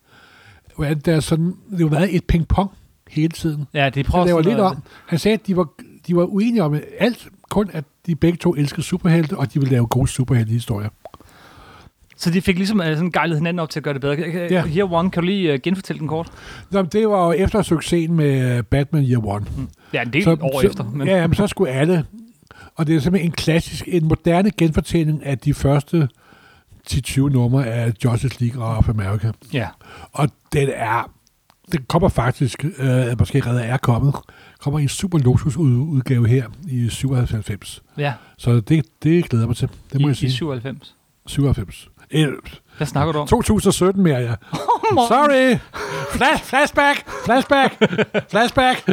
[0.76, 2.72] Hvordan Der er sådan, det har været et ping-pong
[3.10, 3.66] hele tiden.
[3.74, 4.84] Ja, de Han prøver laver sådan lidt om.
[5.06, 5.68] Han sagde, at de var,
[6.08, 9.72] de var uenige om alt, kun at de begge to elskede superhelte, og de ville
[9.72, 10.90] lave gode superhelte-historier.
[12.18, 14.16] Så de fik ligesom uh, sådan gejlet hinanden op til at gøre det bedre.
[14.52, 14.66] Ja.
[14.66, 16.32] Here One, kan du lige uh, genfortælle den kort?
[16.72, 19.46] Nå, det var jo efter succesen med øh, Batman Year One.
[19.94, 20.84] Ja, en del år så, efter.
[20.94, 21.08] Men...
[21.08, 22.06] Ja, men så skulle alle.
[22.76, 26.10] Og det er simpelthen en klassisk, en moderne genfortælling af de første
[26.92, 29.32] 10-20 numre af Justice League of America.
[29.54, 29.68] ja.
[30.12, 31.12] Og den er,
[31.72, 34.16] den kommer faktisk, øh, måske redder er kommet,
[34.60, 37.84] kommer i en super luksus udgave her i 97.
[37.98, 38.14] ja.
[38.38, 39.70] Så det, det glæder jeg mig til.
[39.94, 40.32] Det må I, jeg I sige.
[40.32, 40.96] 97.
[41.28, 41.90] 97.
[42.12, 42.28] Eh,
[42.78, 43.28] Hvad snakker du om?
[43.28, 44.34] 2017 mere, ja.
[45.08, 45.58] Sorry!
[46.12, 47.06] Flash, flashback!
[47.26, 47.78] Flashback!
[48.30, 48.90] Flashback!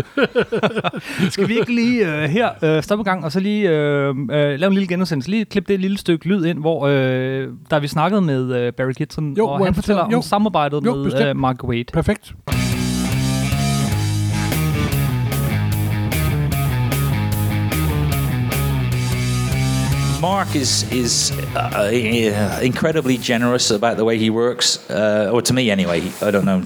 [1.33, 4.27] Skal vi ikke lige uh, her uh, stoppe en gang, og så lige uh, uh,
[4.29, 5.31] lave en lille genudsendelse?
[5.31, 6.91] Lige klippe det lille stykke lyd ind, hvor uh,
[7.71, 10.17] der vi snakkede med uh, Barry Kitson, Jo, og han fortæller jo.
[10.17, 11.31] om samarbejdet Jo, med bestemt.
[11.31, 11.85] uh, Mark Waid.
[11.93, 12.35] Perfekt.
[20.21, 25.71] Mark is is uh, incredibly generous about the way he works, uh, or to me
[25.71, 26.13] anyway.
[26.21, 26.63] I don't know.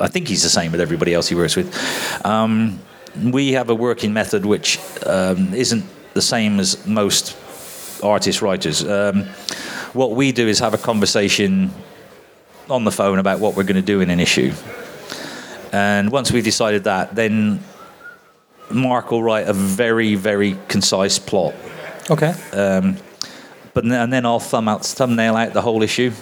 [0.00, 1.72] I think he's the same with everybody else he works with.
[2.26, 2.80] Um,
[3.22, 7.36] we have a working method which um, isn't the same as most
[8.02, 8.84] artist writers.
[8.84, 9.22] Um,
[9.92, 11.70] what we do is have a conversation
[12.68, 14.52] on the phone about what we're going to do in an issue,
[15.72, 17.62] and once we've decided that, then
[18.68, 21.54] Mark will write a very very concise plot
[22.10, 22.34] Okay.
[22.52, 22.96] um,
[23.74, 26.12] but and then I'll thumb out, thumbnail out the whole issue,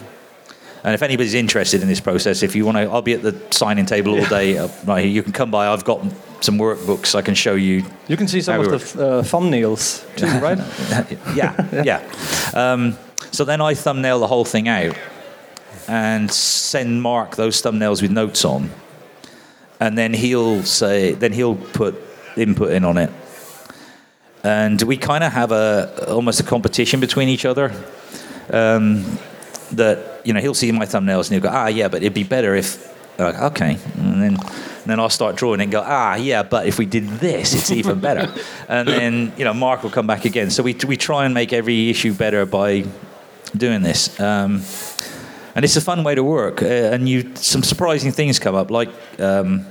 [0.83, 3.35] And if anybody's interested in this process, if you want to, I'll be at the
[3.51, 4.59] signing table all day.
[4.59, 5.69] Uh, right here, you can come by.
[5.69, 6.05] I've got
[6.41, 7.85] some workbooks I can show you.
[8.09, 10.59] You can see some How of the uh, thumbnails too, right?
[11.35, 12.03] yeah, yeah.
[12.55, 12.97] Um,
[13.33, 14.97] so then I thumbnail the whole thing out
[15.89, 18.71] and send Mark those thumbnails with notes on,
[19.81, 21.95] and then he'll say, then he'll put
[22.37, 23.11] input in on it,
[24.45, 27.73] and we kind of have a almost a competition between each other.
[28.53, 29.19] Um,
[29.73, 32.23] that you know he'll see my thumbnails and he'll go, ah, yeah, but it'd be
[32.25, 34.39] better if, like, okay, and then.
[34.85, 37.71] And then I'll start drawing and go, ah, yeah, but if we did this, it's
[37.71, 38.31] even better.
[38.69, 40.51] and then, you know, Mark will come back again.
[40.51, 42.85] So we, we try and make every issue better by
[43.57, 44.21] doing this.
[44.21, 44.61] Um,
[45.55, 46.63] and it's a fun way to work.
[46.63, 49.65] Uh, and you some surprising things come up, like um,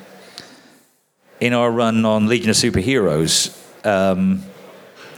[1.40, 3.56] in our run on Legion of Superheroes.
[3.86, 4.42] Um,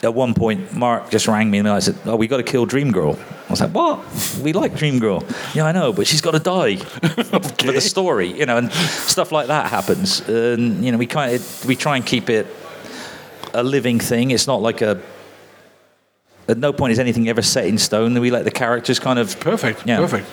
[0.05, 2.65] at one point, Mark just rang me and I said, "Oh, we got to kill
[2.65, 3.99] Dream Girl." I was like, "What?
[4.41, 5.23] We like Dream Girl?
[5.53, 6.75] Yeah, I know, but she's got to die
[7.59, 10.21] for the story, you know." And stuff like that happens.
[10.29, 12.47] And you know, we kind of we try and keep it
[13.53, 14.31] a living thing.
[14.31, 15.01] It's not like a.
[16.47, 18.19] At no point is anything ever set in stone.
[18.19, 19.97] We let the characters kind of Perfect, Yeah.
[19.97, 20.27] perfect.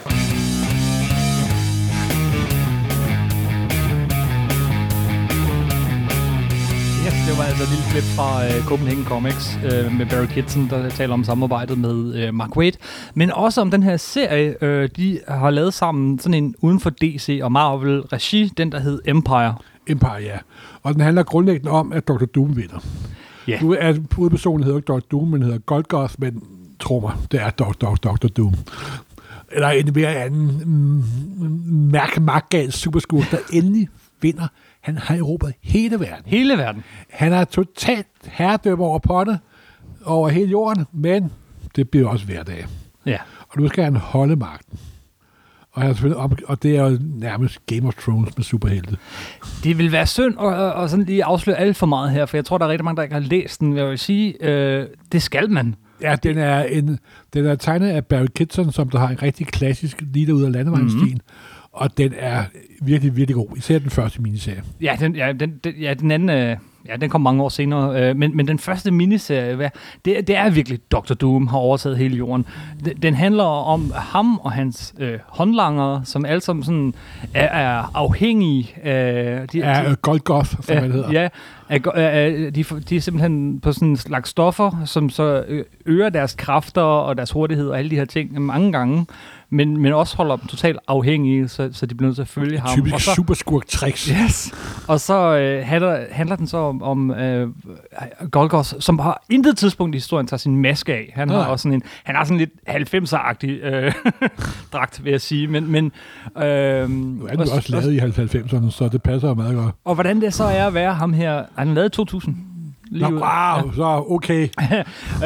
[7.62, 11.78] Et lille klip fra øh, Copenhagen Comics øh, med Barry Kitson, der taler om samarbejdet
[11.78, 12.72] med øh, Mark Waid.
[13.14, 16.90] Men også om den her serie, øh, de har lavet sammen, sådan en uden for
[16.90, 19.54] DC og Marvel regi, den der hed Empire.
[19.86, 20.38] Empire, ja.
[20.82, 22.24] Og den handler grundlæggende om, at Dr.
[22.24, 22.78] Doom vinder.
[23.48, 23.60] Ja.
[23.60, 25.06] Nu er hovedpersonen hedder ikke Dr.
[25.10, 26.42] Doom, men hedder Golgoth, men
[26.80, 27.94] tro mig, det er Dr.
[27.94, 28.28] Dr.
[28.28, 28.54] Doom.
[29.52, 31.04] Eller en mere anden mm,
[31.92, 33.88] mærke magtgal superskurk, der endelig
[34.20, 34.46] vinder.
[34.82, 36.24] Han har erobret hele verden.
[36.26, 36.84] Hele verden.
[37.10, 39.38] Han er totalt herredømme over potte,
[40.04, 41.32] over hele jorden, men
[41.76, 42.66] det bliver også hverdag.
[43.06, 43.18] Ja.
[43.48, 44.78] Og nu skal han holde magten.
[45.72, 48.96] Og, han er op, og det er jo nærmest Game of Thrones med superhelte.
[49.64, 52.44] Det vil være synd at, at, sådan lige afsløre alt for meget her, for jeg
[52.44, 53.76] tror, der er rigtig mange, der ikke har læst den.
[53.76, 55.74] Jeg vil sige, øh, det skal man.
[56.00, 56.98] Ja, den er, en,
[57.34, 60.52] den er tegnet af Barry Kitson, som der har en rigtig klassisk lige ud af
[60.52, 61.06] landevejensstilen.
[61.06, 61.12] Mhm.
[61.12, 61.51] Mm-hmm.
[61.72, 62.42] Og den er
[62.82, 63.56] virkelig, virkelig god.
[63.56, 64.62] Især den første miniserie.
[64.80, 66.30] Ja, den, ja, den, den, ja, den anden...
[66.30, 66.56] Øh,
[66.88, 68.02] ja, den kom mange år senere.
[68.10, 69.68] Øh, men, men den første miniserie, hvad,
[70.04, 71.14] det, det er virkelig Dr.
[71.14, 72.46] Doom har overtaget hele jorden.
[72.84, 76.94] Den, den handler om ham og hans øh, håndlangere, som alle sammen sådan
[77.34, 79.48] er, er afhængige af...
[79.48, 81.12] De, Er uh, Golgoth, som han hedder.
[81.12, 81.28] Ja,
[81.68, 81.78] er,
[82.50, 85.44] de, er- de er simpelthen på sådan en slags stoffer, som så
[85.86, 89.06] øger deres kræfter og deres hurtighed og alle de her ting mange gange,
[89.52, 92.58] men, men også holder dem totalt afhængige, så, så de bliver nødt til at følge
[92.58, 92.70] ham.
[92.76, 94.06] Typisk og så, superskurk tricks.
[94.06, 94.52] Yes.
[94.88, 97.48] Og så øh, handler, handler den så om, om øh,
[98.30, 101.12] Golgos, som har intet tidspunkt i historien tager sin maske af.
[101.14, 101.36] Han Nej.
[101.36, 101.50] har ah.
[101.50, 103.92] også sådan en, han har sådan lidt 90'er-agtig øh,
[104.72, 105.46] dragt, vil jeg sige.
[105.46, 105.92] Men, men,
[106.36, 109.74] øh, nu er den også, også lavet i 90'erne, så det passer jo meget godt.
[109.84, 112.51] Og hvordan det så er at være ham her, han lavede 2000
[112.92, 113.20] Lige Nå, ud.
[113.20, 114.42] wow, så okay.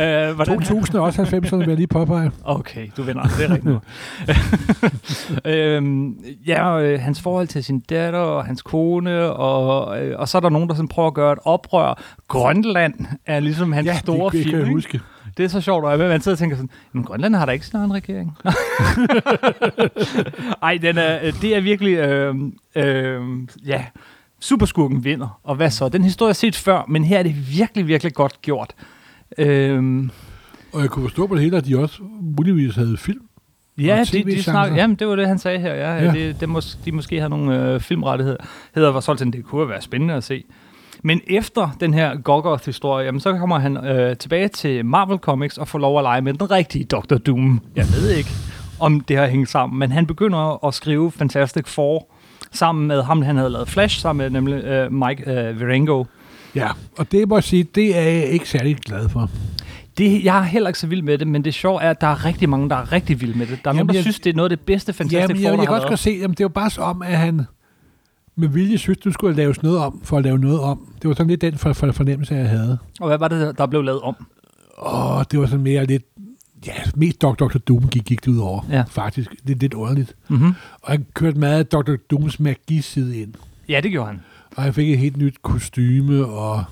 [0.00, 0.60] øh, hvordan...
[0.60, 2.30] 2000 også 90'erne, vil jeg lige påpege.
[2.44, 3.22] Okay, du vinder.
[3.22, 3.80] Det er rigtigt nu.
[5.50, 10.28] øhm, ja, og, øh, hans forhold til sin datter og hans kone, og, øh, og
[10.28, 12.02] så er der nogen, der sådan prøver at gøre et oprør.
[12.28, 12.94] Grønland
[13.26, 14.44] er ligesom hans ja, store det, film.
[14.44, 15.00] Ja, det kan jeg huske
[15.36, 17.66] det er så sjovt, at man sidder og tænker sådan, men Grønland har da ikke
[17.66, 18.36] sin egen regering.
[20.62, 22.34] Ej, den er, øh, det er virkelig, øh,
[22.76, 23.22] øh,
[23.66, 23.84] ja,
[24.46, 25.40] superskurken vinder.
[25.44, 25.88] Og hvad så?
[25.88, 28.74] Den historie har jeg set før, men her er det virkelig, virkelig godt gjort.
[29.38, 30.08] Øh,
[30.72, 33.20] Og jeg kunne forstå på det hele, at de også muligvis havde film.
[33.78, 35.74] Ja, de, de snak, jamen, det var det, han sagde her.
[35.74, 36.12] Ja, Ja.
[36.12, 38.36] Det, det mås, de måske har nogle øh, filmrettigheder.
[38.74, 40.44] Hedder var sådan, det kunne være spændende at se.
[41.02, 45.68] Men efter den her Golgoth-historie, jamen, så kommer han øh, tilbage til Marvel Comics og
[45.68, 47.16] får lov at lege med den rigtige Dr.
[47.16, 47.60] Doom.
[47.76, 48.30] Jeg ved ikke,
[48.80, 52.06] om det har hængt sammen, men han begynder at skrive Fantastic Four
[52.56, 56.04] sammen med ham, han havde lavet Flash, sammen med nemlig øh, Mike øh, Virengo.
[56.54, 59.30] Ja, og det må jeg sige, det er jeg ikke særlig glad for.
[59.98, 62.06] Det, jeg er heller ikke så vild med det, men det sjove er, at der
[62.06, 63.58] er rigtig mange, der er rigtig vilde med det.
[63.64, 65.36] Der er Jamen, nogen, der jeg- synes, det er noget af det bedste Fantastic Jamen,
[65.36, 67.16] Four, jeg, der jeg kan også godt se, at det var bare så om, at
[67.18, 67.46] han
[68.36, 70.88] med vilje synes, du skulle laves noget om, for at lave noget om.
[71.02, 72.78] Det var sådan lidt den for, for fornemmelse, jeg havde.
[73.00, 74.26] Og hvad var det, der blev lavet om?
[74.76, 76.02] Og det var sådan mere lidt,
[76.66, 77.34] ja, mest Dr.
[77.34, 77.58] Dr.
[77.58, 78.84] Doom gik, gik det ud over, Ja.
[78.88, 79.30] faktisk.
[79.46, 80.16] Det er lidt underligt.
[80.28, 80.54] Mm-hmm.
[80.82, 81.94] Og han kørte meget af Dr.
[82.10, 83.34] Dooms magiside ind.
[83.68, 84.20] Ja, det gjorde han.
[84.56, 86.64] Og han fik et helt nyt kostyme, og,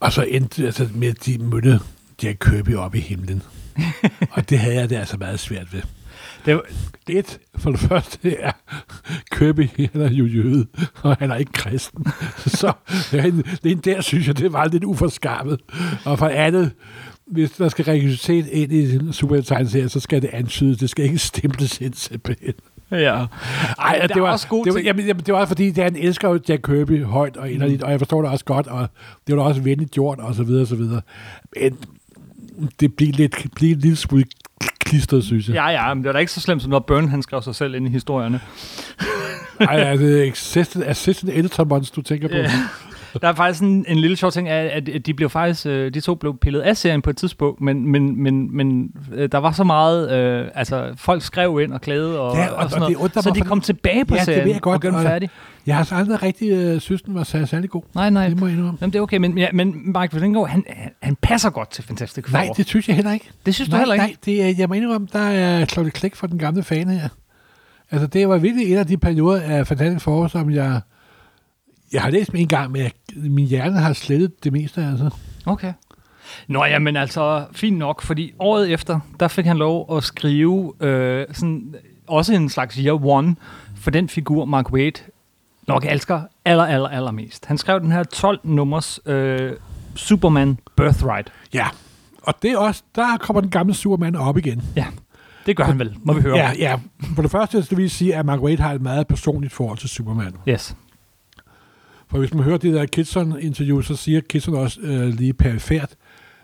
[0.00, 1.80] og så endte altså med, at de mødte
[2.22, 3.42] Jack Kirby op i himlen.
[4.32, 5.82] og det havde jeg det altså meget svært ved.
[6.46, 6.62] Det var,
[7.08, 8.52] Et, for det første er
[9.32, 10.66] Kirby, han er jo jøde,
[11.02, 12.04] og han er ikke kristen.
[12.60, 12.72] Så
[13.12, 13.20] det
[13.64, 15.60] er en der synes jeg, det var lidt uforskammet.
[16.04, 16.72] Og for det andet,
[17.32, 20.78] hvis der skal rekrutteret ind i en supertegneserie, så skal det antydes.
[20.78, 22.54] Det skal ikke stemples ind simpelthen.
[22.90, 23.26] Ja.
[23.78, 26.28] Ej, der det var, også det var, jamen, jamen, det var fordi, det han elsker
[26.28, 27.84] jo Jack Kirby højt og inderligt, Mm.
[27.84, 28.88] og jeg forstår det også godt, og
[29.26, 31.00] det var da også venligt gjort, og så videre, og så videre.
[31.60, 31.78] Men
[32.80, 34.24] det bliver lidt, bliver en lille smule
[34.78, 35.54] klistret, synes jeg.
[35.54, 37.54] Ja, ja, men det er da ikke så slemt, som når Byrne han skrev sig
[37.54, 38.40] selv ind i historierne.
[39.60, 42.34] Ej, er det Assistant, assistant Editor du tænker på?
[42.36, 42.50] Ja.
[43.20, 46.00] Der er faktisk en, en lille sjov ting, at, at de blev faktisk, øh, de
[46.00, 49.52] to blev pillet af serien på et tidspunkt, men, men, men, men øh, der var
[49.52, 52.88] så meget, øh, altså folk skrev ind og klagede og, Ja, og- og sådan og
[52.90, 55.06] det noget, så de kom tilbage på Ja, det serien jeg godt, og gjorde den
[55.06, 55.30] færdig.
[55.66, 57.82] Jeg har så aldrig rigtig øh, synes, den var sær- særlig god.
[57.94, 58.78] Nej, nej, Det må jeg indrømme.
[58.80, 61.84] Jamen, det er okay, men, ja, men Mark Vindinggaard, han, han, han passer godt til
[61.84, 62.32] Fantastic Four.
[62.38, 63.30] Nej, det synes jeg heller ikke.
[63.46, 64.06] det synes du nej, heller ikke?
[64.06, 66.88] Nej, det er, jeg må indrømme, der er slået et klik for den gamle fan
[66.88, 67.08] her.
[67.90, 70.80] Altså, det var virkelig en af de perioder af Fantastic Four, som jeg...
[71.92, 75.10] Jeg har læst dem en gang, men jeg, min hjerne har slettet det meste, altså.
[75.46, 75.72] Okay.
[76.48, 80.72] Nå ja, men altså, fint nok, fordi året efter, der fik han lov at skrive
[80.80, 81.74] øh, sådan,
[82.06, 83.36] også en slags year one
[83.76, 84.92] for den figur, Mark Waid
[85.68, 87.46] nok elsker aller, aller, allermest.
[87.46, 89.52] Han skrev den her 12-nummers øh,
[89.94, 91.32] Superman Birthright.
[91.54, 91.66] Ja.
[92.22, 94.62] Og det er også, der kommer den gamle Superman op igen.
[94.76, 94.86] Ja,
[95.46, 96.36] det gør han vel, må vi høre.
[96.36, 96.78] Ja, ja.
[97.14, 99.78] For det første så vil jeg sige, at Mark Waid har et meget personligt forhold
[99.78, 100.32] til Superman.
[100.48, 100.76] Yes.
[102.12, 105.90] For hvis man hører det der Kitson-interview, så siger Kitson også øh, lige perifært,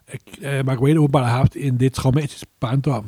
[0.08, 0.20] at
[0.68, 3.06] øh, Waid åbenbart har haft en lidt traumatisk barndom.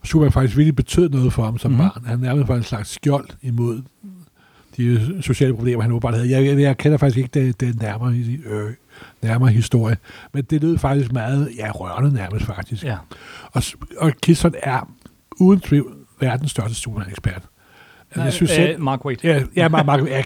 [0.00, 1.80] Og Superman faktisk virkelig betød noget for ham som Mhm.
[1.80, 1.90] mm-hmm.
[1.94, 2.04] barn.
[2.04, 3.82] Han nærmest var en slags skjold imod
[4.76, 6.30] de sociale problemer, han åbenbart havde.
[6.30, 8.14] Jeg, jeg, jeg kender faktisk ikke den, den nærmere,
[8.46, 8.70] øh,
[9.22, 9.96] nærmere historie,
[10.32, 12.84] men det lød faktisk meget ja, rørende nærmest faktisk.
[12.84, 12.96] Ja.
[13.52, 13.62] Og,
[13.98, 14.92] og Kitson er
[15.40, 17.42] uden tvivl verdens største Superman-ekspert.
[18.10, 19.16] Altså, jeg synes selv, øh, Mark Waid.
[19.24, 20.22] Ja, ja Mark, Mark, ja,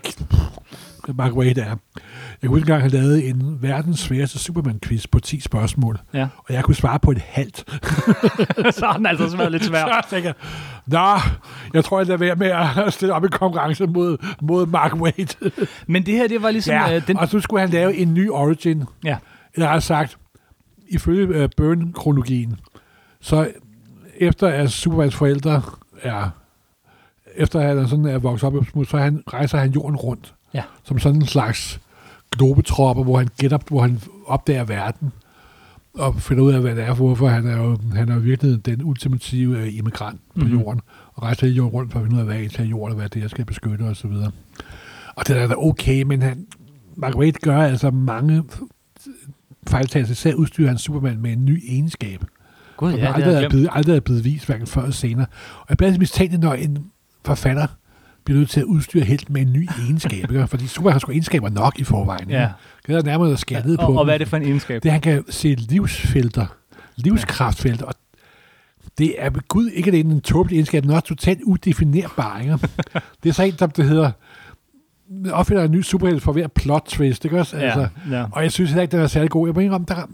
[1.14, 1.76] Mark Waid er.
[2.42, 6.28] Jeg kunne engang have lavet en verdens sværeste Superman-quiz på 10 spørgsmål, Ja.
[6.38, 7.64] og jeg kunne svare på et halvt.
[8.78, 10.02] så har den altså været lidt svær.
[10.02, 10.34] Så tænker jeg,
[10.86, 11.20] Nå,
[11.74, 12.46] jeg tror, jeg lader være med
[12.86, 15.50] at stille op i konkurrence mod, mod Mark Waid.
[15.92, 16.74] Men det her, det var ligesom...
[16.74, 18.84] ja, øh, den, og så skulle han lave en ny origin.
[19.04, 19.16] ja.
[19.54, 20.18] Eller har sagt,
[20.88, 22.56] ifølge uh, Burn-kronologien,
[23.20, 23.48] så
[24.16, 25.62] efter at Supermans forældre
[26.02, 26.30] er,
[27.36, 28.54] efter at han sådan er vokset op,
[28.86, 30.34] så han, rejser han jorden rundt.
[30.54, 30.62] Ja.
[30.84, 31.80] Som sådan en slags
[32.30, 35.12] globetropper, hvor han gætter, hvor han opdager verden
[35.94, 38.66] og finder ud af, hvad det er, hvorfor han er jo, han er jo virkelig
[38.66, 40.44] den ultimative øh, immigrant på Mhm.
[40.44, 40.60] mm-hmm.
[40.60, 40.80] jorden,
[41.14, 43.08] og rejser hele jorden rundt for at finde ud af, hvad er jorden, og hvad
[43.08, 44.30] det er, jeg skal beskytte, og så videre.
[45.16, 46.46] Og det er da okay, men han,
[46.96, 48.44] Mark Waid gør altså mange
[49.68, 52.24] fejltagelser, især udstyrer han Superman med en ny egenskab,
[52.76, 55.26] Gud, som ja, aldrig, er blevet, aldrig er blevet vist, hverken før eller senere.
[55.60, 56.78] Og jeg bliver altid mistænkt, når en
[57.24, 57.66] forfatter
[58.24, 60.46] bliver nødt til at udstyre helt med en ny egenskab, ikke?
[60.46, 62.20] fordi Superman har sgu egenskaber nok i forvejen.
[62.28, 62.40] ikke?
[62.40, 62.48] Ja.
[62.86, 63.82] Det er der nærmere at skære ned på.
[63.82, 64.82] Og, hvad er det for en egenskab?
[64.82, 66.46] Det, han kan se livsfelter,
[66.96, 67.94] livskraftfelter, og
[68.98, 72.38] det er Gud ikke alene en tåbelig egenskab, er også totalt udefinerbar.
[72.40, 72.58] Ikke?
[73.22, 74.10] det er så en, som det hedder,
[75.32, 77.56] opfinder en ny superhelt for hver plot twist, ikke også?
[77.56, 78.24] Altså, Ja, ja.
[78.32, 79.48] og jeg synes heller ikke, den er særlig god.
[79.48, 80.06] Jeg, må indrømme, der,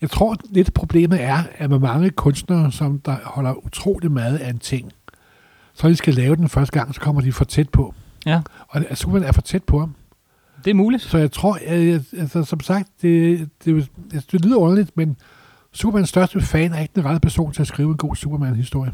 [0.00, 4.50] jeg tror lidt problemet er, at med mange kunstnere, som der holder utrolig meget af
[4.50, 4.92] en ting,
[5.74, 7.94] så de skal lave den første gang, så kommer de for tæt på.
[8.26, 8.40] Ja.
[8.68, 9.94] Og det- Superman er for tæt på ham.
[10.64, 11.02] Det er muligt.
[11.02, 15.16] Så jeg tror, at, jeg, altså, som sagt, det, det, det, det lyder underligt, men
[15.72, 18.92] Supermans største fan er ikke den rette person til at skrive en god Superman-historie.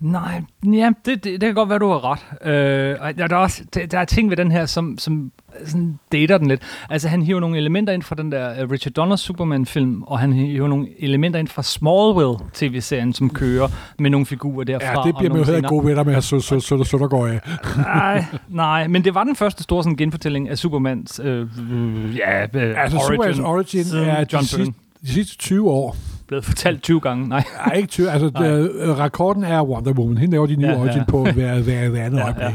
[0.00, 2.48] Nej, ja, det, det, det kan godt være, du har ret.
[2.48, 5.32] Øh, og der, er også, der, der er ting ved den her, som, som
[5.64, 6.62] sådan dater den lidt.
[6.90, 10.32] Altså, han hiver nogle elementer ind fra den der uh, Richard Donner Superman-film, og han
[10.32, 14.86] hiver nogle elementer ind fra Smallville-tv-serien, som kører med nogle figurer derfra.
[15.00, 15.68] Ja, det bliver man jo heller scener.
[15.68, 17.40] gode venner med at så, så, så, så der går af.
[17.76, 21.40] Nej, nej, men det var den første store sådan, genfortælling af Supermans øh,
[21.72, 25.96] øh, ja, øh, Altså, Supermans origin er John de sidste, de sidste 20 år.
[26.28, 27.28] blevet fortalt 20 gange.
[27.28, 27.44] Nej.
[27.64, 28.48] Er ikke 20, altså, Nej.
[28.48, 30.18] det, rekorden er Wonder Woman.
[30.18, 31.04] Hende laver de nye Ja, origin ja.
[31.04, 32.52] på hver, hver, hver andet Ja, ja, ja.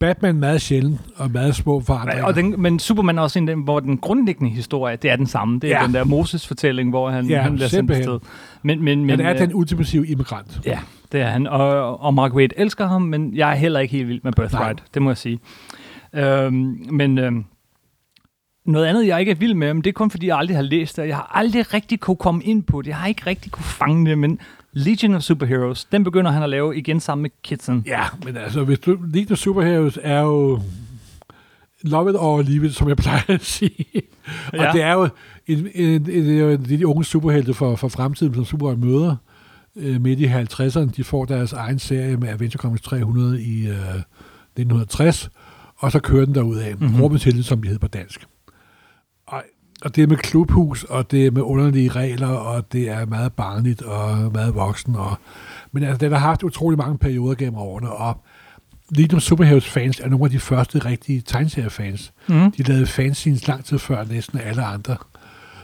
[0.00, 2.24] Batman meget sjældent, og meget små forandringer.
[2.24, 5.60] Og den, men Superman er også en, hvor den grundlæggende historie, det er den samme.
[5.60, 5.86] Det er Ja.
[5.86, 8.18] den der Moses-fortælling, hvor han, Ja, han bliver sendt afsted.
[8.62, 10.60] Men, men, men, Han er øh, den ultimative immigrant.
[10.64, 10.78] Ja,
[11.12, 11.46] det er han.
[11.46, 14.78] Og, og Mark Waid elsker ham, men jeg er heller ikke helt vild med Birthright.
[14.78, 14.86] Nej.
[14.94, 15.38] Det må jeg sige.
[16.14, 17.44] Øhm, men øhm,
[18.66, 20.62] noget andet, jeg ikke er vild med, men det er kun fordi, jeg aldrig har
[20.62, 21.08] læst det.
[21.08, 22.88] Jeg har aldrig rigtig kunne komme ind på det.
[22.88, 24.38] Jeg har ikke rigtig kunne fange det, men
[24.78, 27.84] Legion of Superheroes, den begynder han at lave igen sammen med Kitson.
[27.86, 30.60] Ja, men altså, hvis du, League of Superheroes er jo
[31.82, 33.86] love it or leave it, som jeg plejer at sige.
[34.52, 34.72] Og Ja.
[34.72, 35.08] det er jo
[35.46, 36.04] en, en, en,
[36.64, 39.16] det er de unge superhelte for, for fremtiden, som Superman møder
[39.76, 40.90] øh, midt i 50'erne.
[40.96, 45.30] De får deres egen serie med Adventure Comics 300 i øh, 1960,
[45.76, 46.74] og så kører den derud af.
[46.74, 46.84] Mhm.
[46.84, 47.00] Mm-hmm.
[47.02, 48.26] Rummet til det, som de hedder på dansk.
[49.84, 53.32] Og det er med klubhus, og det er med underlige regler, og det er meget
[53.32, 54.96] barnligt og meget voksen.
[54.96, 55.16] Og,
[55.72, 58.24] men altså, den har haft utrolig mange perioder gennem årene, og
[58.90, 62.12] Legion of Superheroes fans er nogle af de første rigtige tegneseriefans.
[62.28, 62.52] Mm.
[62.52, 64.96] De lavede fanzines lang tid før næsten alle andre.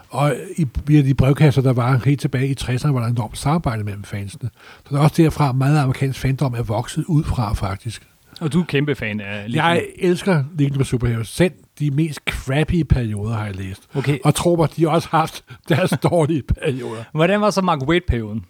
[0.09, 3.85] Og i, via de brevkasser, der var helt tilbage i 60'erne, var der enormt samarbejde
[3.85, 4.51] mellem fansene.
[4.77, 8.07] Så der er også derfra meget amerikansk fandom er vokset ud fra, faktisk.
[8.41, 9.65] Og du er kæmpe fan af Legion.
[9.65, 10.45] Jeg elsker
[10.81, 11.29] of Superheroes.
[11.29, 13.89] Selv de mest crappy perioder har jeg læst.
[13.95, 14.19] Okay.
[14.25, 17.05] Og tror mig, de har også haft deres dårlige perioder.
[17.13, 18.45] Hvordan var så Mark Waid-perioden?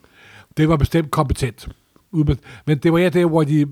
[0.56, 1.68] Det var bestemt kompetent.
[2.66, 3.66] Men det var ja der, hvor, de,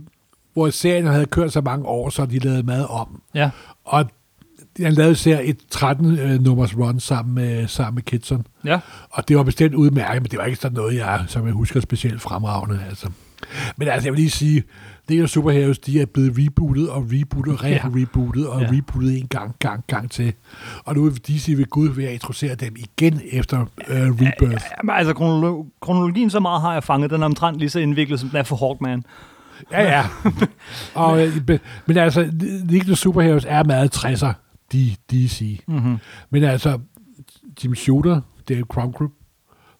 [0.52, 3.22] hvor serien havde kørt så mange år, så de lavede mad om.
[3.34, 3.50] Ja.
[3.84, 4.04] Og
[4.82, 8.46] han lavede især et 13-nummers run sammen med, sammen med Kitson.
[8.64, 8.78] Ja.
[9.10, 11.80] Og det var bestemt udmærket, men det var ikke sådan noget, jeg, som jeg husker
[11.80, 12.80] specielt fremragende.
[12.88, 13.10] Altså.
[13.76, 14.62] Men altså, jeg vil lige sige,
[15.08, 17.78] det er Superheroes, de er blevet rebootet og rebootet og Ja.
[17.78, 18.68] re-rebootet og Ja.
[18.72, 20.32] rebootet en gang, gang, gang til.
[20.84, 24.64] Og nu er DC ved Gud ved at introducere dem igen efter uh, Rebirth.
[24.82, 27.10] Jamen, altså, kronolog- kronologien så meget har jeg fanget.
[27.10, 29.04] Den er omtrent lige så indviklet, som den er for Hawkman.
[29.72, 30.04] Ja, ja.
[31.04, 32.28] og, øh, men altså,
[32.68, 34.32] Legion of Superheroes er meget 60'er,
[34.72, 35.60] de, DC.
[35.66, 35.98] Mm-hmm.
[36.30, 36.78] Men altså,
[37.64, 39.10] Jim Shooter, Dave Crumgroup,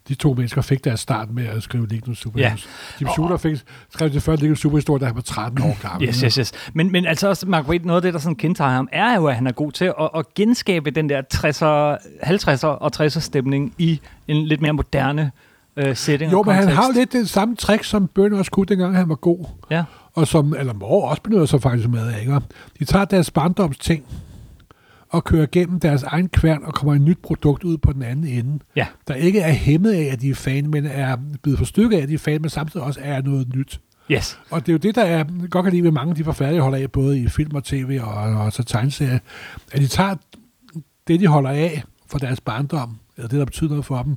[0.09, 2.69] de to mennesker fik deres start med at skrive Legion Superheroes.
[3.01, 3.59] Jim Shooter fik,
[3.91, 6.09] skrev det første Legion Superhistorie, da han var 13 år gammel.
[6.09, 6.53] Yes, yes, yes.
[6.75, 9.27] Men, men altså også, Mark Waid, noget af det, der sådan kendetegner ham, er jo,
[9.27, 13.75] at han er god til at, at genskabe den der 60'er, 50'er og 60'er stemning
[13.79, 15.33] i en lidt mere moderne
[15.77, 18.67] øh, setting Jo, men han har jo lidt den samme trick, som Byrne også kunne,
[18.67, 19.45] dengang han var god.
[19.71, 19.85] Ja.
[20.15, 22.41] Og som, eller Moore også benytter sig faktisk med ikke?
[22.79, 24.05] De tager deres barndoms ting
[25.11, 28.27] og kører gennem deres egen kværn og kommer et nyt produkt ud på den anden
[28.27, 28.59] ende.
[28.77, 28.87] Ja.
[29.09, 32.09] Der ikke er hæmmet af, at de er fan, men er blevet forstykket af, at
[32.09, 33.81] de er fan, men samtidig også er noget nyt.
[34.11, 34.39] Yes.
[34.51, 36.63] Og det er jo det, der er, godt kan lide ved mange af de jeg
[36.63, 39.19] holder af, både i film og tv og, og så tegneserier,
[39.73, 40.15] at de tager
[41.09, 44.17] det, de holder af for deres barndom, eller det, der betyder noget for dem,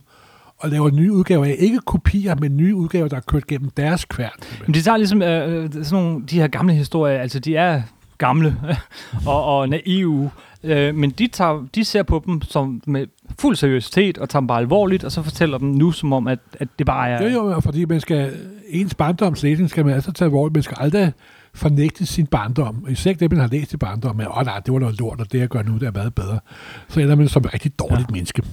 [0.57, 4.05] og laver nye udgaver af, ikke kopier, men nye udgaver, der er kørt gennem deres
[4.05, 4.31] kværn.
[4.65, 7.81] Men de tager ligesom øh, sådan nogle, de her gamle historier, altså de er
[8.17, 8.57] gamle
[9.27, 10.31] og, og naive,
[10.63, 13.07] øh, men de, tager, de ser på dem som med
[13.39, 16.39] fuld seriøsitet og tager dem bare alvorligt, og så fortæller dem nu som om, at,
[16.53, 17.31] at det bare er...
[17.31, 18.33] Jo, jo, fordi man skal,
[18.69, 20.53] ens barndomslæsning skal man altså tage alvorligt.
[20.53, 21.13] Man skal aldrig
[21.53, 22.85] fornægte sin barndom.
[22.89, 24.15] Især ikke det, man har læst i barndom.
[24.15, 26.15] Men, åh nej, det var noget lort, og det, jeg gør nu, det er meget
[26.15, 26.39] bedre.
[26.87, 28.13] Så ender man som et rigtig dårligt ja.
[28.13, 28.43] menneske.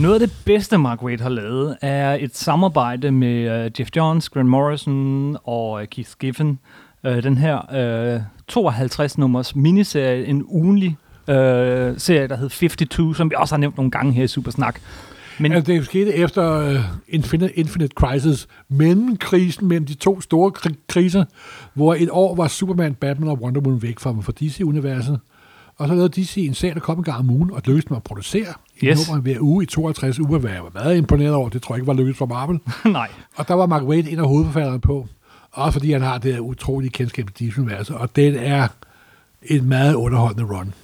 [0.00, 4.28] Noget af det bedste, Mark Waid har lavet, er et samarbejde med uh, Jeff Johns,
[4.28, 6.58] Grant Morrison og uh, Keith Giffen.
[7.08, 7.56] Uh, den her
[8.16, 8.22] uh,
[8.52, 10.96] 52-nummers miniserie, en ugenlig
[11.28, 14.80] uh, serie, der hed 52, som vi også har nævnt nogle gange her i Supersnak.
[15.38, 20.52] Men altså, det skete efter uh, Infinite, Infinite Crisis, mellem krisen mellem de to store
[20.58, 21.24] kri- kriser,
[21.74, 25.20] hvor et år var Superman, Batman og Wonder Woman væk fra, fra DC-universet.
[25.78, 27.96] Og så lavede DC en serie, der kom en gang om ugen, og lykkedes dem
[27.96, 28.46] at producere
[28.84, 29.08] Yes.
[29.08, 31.48] nummer hver uge i 52 uger, hvad jeg var meget imponeret over.
[31.48, 32.58] Det tror jeg ikke var lykkedes for Marvel.
[32.92, 33.08] Nej.
[33.36, 35.06] Og der var Mark Waid en af hovedforfatterne på.
[35.52, 37.96] Også fordi han har det utrolige kendskab til DC-universet.
[37.96, 38.68] Og den er
[39.42, 40.74] et meget underholdende run.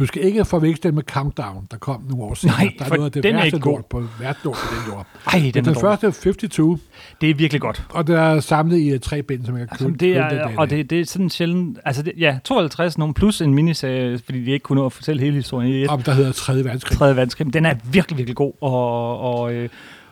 [0.00, 2.56] Du skal ikke forveksle den med Countdown, der kom nogle år senere.
[2.58, 3.82] Nej, der er for noget af det den er ikke god.
[3.90, 5.06] på, lort på den jord.
[5.26, 6.80] Ej, den, Den, er den første er 52,
[7.20, 7.86] Det er virkelig godt.
[7.90, 9.98] og der er samlet i uh, tre bind, som jeg kan Altså, købe.
[9.98, 11.78] det den er, dag og det, det er sådan sjældent...
[11.84, 15.22] Altså, det, ja, 52 nogen plus en miniserie, fordi de ikke kunne nå at fortælle
[15.22, 15.88] hele historien i et.
[15.88, 16.54] Om der hedder 3.
[16.64, 16.98] verdenskrig.
[16.98, 17.46] tredje verdenskrig.
[17.46, 18.52] Men Den er virkelig, virkelig god.
[18.60, 19.68] Og, og, øh,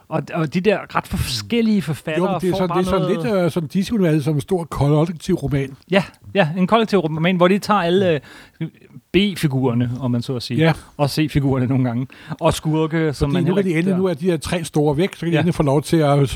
[0.09, 3.25] og, og de der ret forskellige forfattere Jo, det er sådan, det er sådan noget...
[3.35, 5.77] lidt uh, sådan DC-universet som en stor kollektiv roman.
[5.91, 8.21] Ja, ja, en kollektiv roman, hvor de tager alle
[8.61, 8.69] øh,
[9.13, 10.59] B-figurerne, om man så at sige.
[10.61, 10.73] Ja.
[10.97, 12.07] Og C-figurerne nogle gange.
[12.41, 14.97] Og skurke, som Fordi man nu kan de endelig, nu er de her tre store
[14.97, 15.39] væk, så kan de Ja.
[15.39, 16.29] endelig få lov til at øh,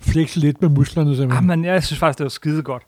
[0.00, 1.16] flexe lidt med musklerne.
[1.16, 1.50] Simpelthen.
[1.50, 2.82] Ah, men jeg synes faktisk, det var skide godt.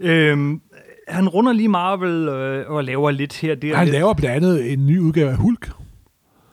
[0.00, 0.60] Øhm,
[1.08, 3.54] han runder lige Marvel øh, og laver lidt her.
[3.54, 5.70] Det, Han laver blandt andet en ny udgave af Hulk.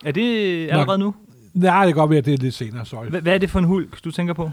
[0.05, 1.13] Er det allerede nu?
[1.57, 3.05] Nej, det kan godt være, at det er lidt senere, sorry.
[3.05, 4.51] Hva- Hvad er det for en hulk, du tænker på?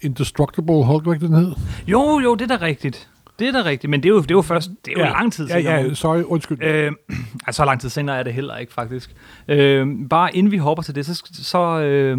[0.00, 1.52] Indestructible Hulk, hvad den hed?
[1.86, 3.08] Jo, jo, det er da rigtigt.
[3.38, 5.04] Det er da rigtigt, men det er jo, det er jo først, det er jo
[5.06, 5.10] ja.
[5.12, 5.74] lang tid Ja, senere.
[5.74, 6.62] ja, sorry, undskyld.
[6.62, 6.92] Øh,
[7.46, 9.14] altså, så lang tid senere er det heller ikke, faktisk.
[9.48, 12.18] Øh, bare inden vi hopper til det, så, så øh,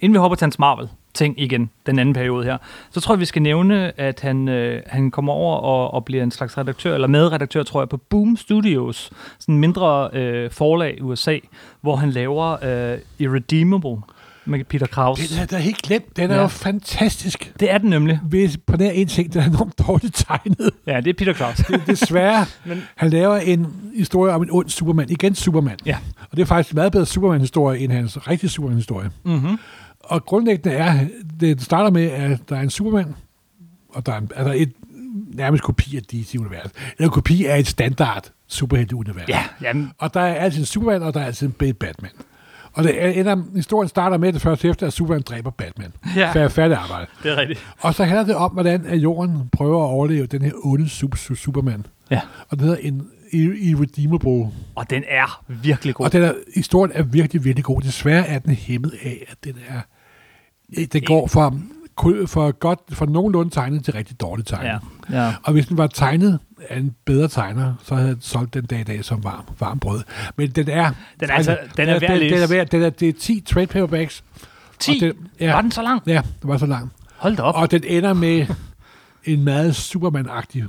[0.00, 2.56] inden vi hopper til hans Marvel ting igen, den anden periode her,
[2.90, 6.22] så tror jeg, vi skal nævne, at han, øh, han kommer over og, og bliver
[6.22, 10.94] en slags redaktør, eller medredaktør, tror jeg, på Boom Studios, sådan en mindre øh, forlag
[10.98, 11.38] i USA,
[11.80, 13.96] hvor han laver øh, Irredeemable
[14.48, 15.34] med Peter Krause.
[15.34, 16.16] Den er da helt glemt.
[16.16, 16.40] Den er Ja.
[16.42, 17.52] jo fantastisk.
[17.60, 18.20] Det er den nemlig.
[18.22, 20.70] Hvis på den her en ting, den er enormt dårligt tegnet.
[20.86, 21.64] Ja, det er Peter Krause.
[21.86, 22.46] Desværre.
[22.66, 25.10] Men- Han laver en historie om en ond Superman.
[25.10, 25.76] Igen Superman.
[25.86, 25.96] Ja.
[26.30, 29.10] Og det er faktisk en meget bedre Superman-historie, end hans rigtige Superman-historie.
[29.24, 29.58] mm-hmm.
[30.06, 31.06] Og grundlæggende er,
[31.40, 33.14] det starter med, at der er en Superman,
[33.88, 34.72] og der er, en, er der et
[35.34, 36.72] nærmest kopi af DC-universet.
[36.74, 39.28] Det er en kopi af et standard superhelte-univers.
[39.28, 42.10] Ja, jamen, Og der er altid en Superman, og der er altid en Batman.
[42.72, 45.92] Og det ender, historien starter med det første efter, at Superman dræber Batman.
[46.16, 46.32] Ja.
[46.32, 47.06] Færdig, færdig arbejde.
[47.22, 47.66] det er rigtigt.
[47.80, 51.16] Og så handler det om, hvordan at jorden prøver at overleve den her onde super,
[51.16, 51.86] super, Superman.
[52.10, 52.20] Ja.
[52.48, 53.00] Og det hedder en
[53.32, 54.50] ir- Irredeemable.
[54.74, 56.06] Og den er virkelig god.
[56.06, 57.80] Og den er, historien er virkelig, virkelig god.
[57.82, 59.80] Desværre er den hæmmet af, at den er...
[60.92, 61.52] Den går fra,
[62.26, 64.80] for, godt, for nogenlunde tegnet til rigtig dårligt tegnet.
[65.10, 65.34] Ja, ja.
[65.42, 66.38] Og hvis den var tegnet
[66.68, 69.78] af en bedre tegner, så havde jeg solgt den dag i dag som varm, varm
[69.78, 70.00] brød.
[70.36, 70.90] Men den er...
[71.20, 73.12] Den er altså- den er værd at den, den er værd, den er, det er
[73.12, 74.24] 10 trade paperbacks.
[74.78, 74.90] 10?
[74.90, 76.02] Og den, ja, Var den så lang?
[76.06, 76.92] Ja, det var så lang.
[77.16, 77.54] Hold da op.
[77.54, 78.46] Og den ender med
[79.24, 80.64] en meget Superman-agtig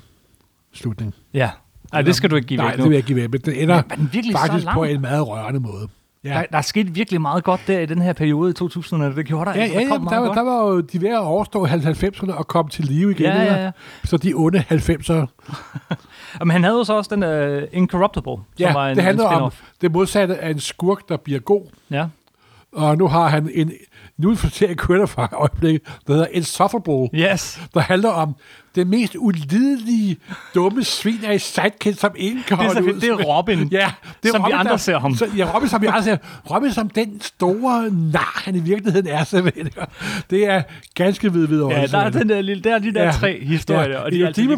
[0.73, 1.13] slutning.
[1.33, 1.49] Ja.
[1.91, 2.89] Nej, det skal du ikke give Nej, væk det nu.
[2.89, 5.87] vil jeg give væk, men den ender den så faktisk på en meget rørende måde.
[6.27, 6.33] Ja.
[6.33, 9.03] Der, der er sket virkelig meget godt der i den her periode i 2000'erne.
[9.03, 9.57] Det gjorde der.
[9.57, 10.37] Ja, Der ja, ja kom der, meget var, godt.
[10.37, 13.25] der var jo de ved at overstå 90'erne og komme til live igen.
[13.25, 13.71] Ja, ja, ja.
[14.03, 15.25] Så de onde 90'ere,
[16.45, 19.29] Men han havde jo så også den uh, Incorruptible, som ja, var en, det handler
[19.29, 19.51] en om
[19.81, 21.63] det modsatte af en skurk, der bliver god.
[21.91, 22.05] Ja.
[22.71, 23.71] Og nu har han en,
[24.17, 27.59] nu ser jeg kører fra øjeblikket, der hedder Insufferable, Yes.
[27.73, 28.35] der handler om
[28.75, 30.17] det mest ulidelige,
[30.55, 33.01] dumme svin af sidekick, som ingen kan Det er, holde fedt.
[33.01, 33.19] det ud.
[33.19, 33.67] er Robin.
[33.71, 33.91] Ja,
[34.23, 35.15] det er Som vi Robin, andre der, ser ham.
[35.15, 36.17] Så, ja, Robin, som vi andre ser.
[36.51, 39.87] Robin som den store nar, han i virkeligheden er, så ved jeg.
[40.29, 40.61] Det er
[40.95, 43.11] ganske vidt vidt Ja, der er, den der, lille, der er de der Ja.
[43.11, 43.99] tre historier, ja.
[43.99, 44.49] og de er altid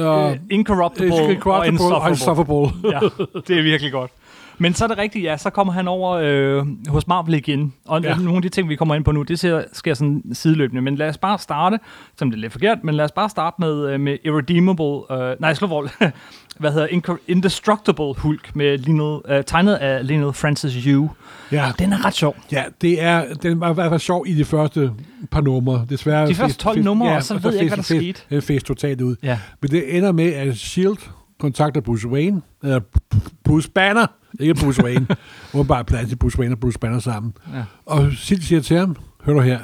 [0.00, 2.10] Uh, Incorruptible, og Incorruptible og Insufferable.
[2.10, 2.90] Insufferable.
[2.92, 4.10] ja, det er virkelig godt.
[4.58, 7.74] Men så er det rigtigt, ja, så kommer han over øh, hos Marvel igen.
[7.86, 8.08] Og Ja.
[8.08, 8.14] ja.
[8.16, 10.82] nogle af de ting, vi kommer ind på nu, det ser, sker sådan sideløbende.
[10.82, 11.78] Men lad os bare starte,
[12.18, 15.36] som det er lidt forkert, men lad os bare starte med, øh, med Irredeemable, øh,
[15.40, 15.88] nej, slå vold.
[16.58, 21.10] Hvad hedder Indestructible Hulk, med Lionel, øh, tegnet af Lionel Francis Yu.
[21.52, 22.36] Ja, Den er ret sjov.
[22.52, 24.90] ja, det er, den var i hvert fald sjov i de første
[25.30, 25.86] par numre.
[25.90, 28.20] Desværre De første 12 numre, og så ved jeg ikke, hvad der skete.
[28.30, 29.16] Den fæs totalt ud.
[29.22, 29.38] Ja.
[29.62, 31.08] Men det ender med, at S.H.I.E.L.D.
[31.40, 32.80] kontakter Bruce Wayne, eller
[33.44, 34.06] Bruce Banner,
[34.40, 35.06] ikke Bruce Wayne,
[35.54, 37.32] åbenbart plads til Bruce Wayne og Bruce Banner sammen.
[37.54, 37.64] Ja.
[37.86, 38.42] Og S.H.I.E.L.D.
[38.42, 39.58] siger til ham, hør du her,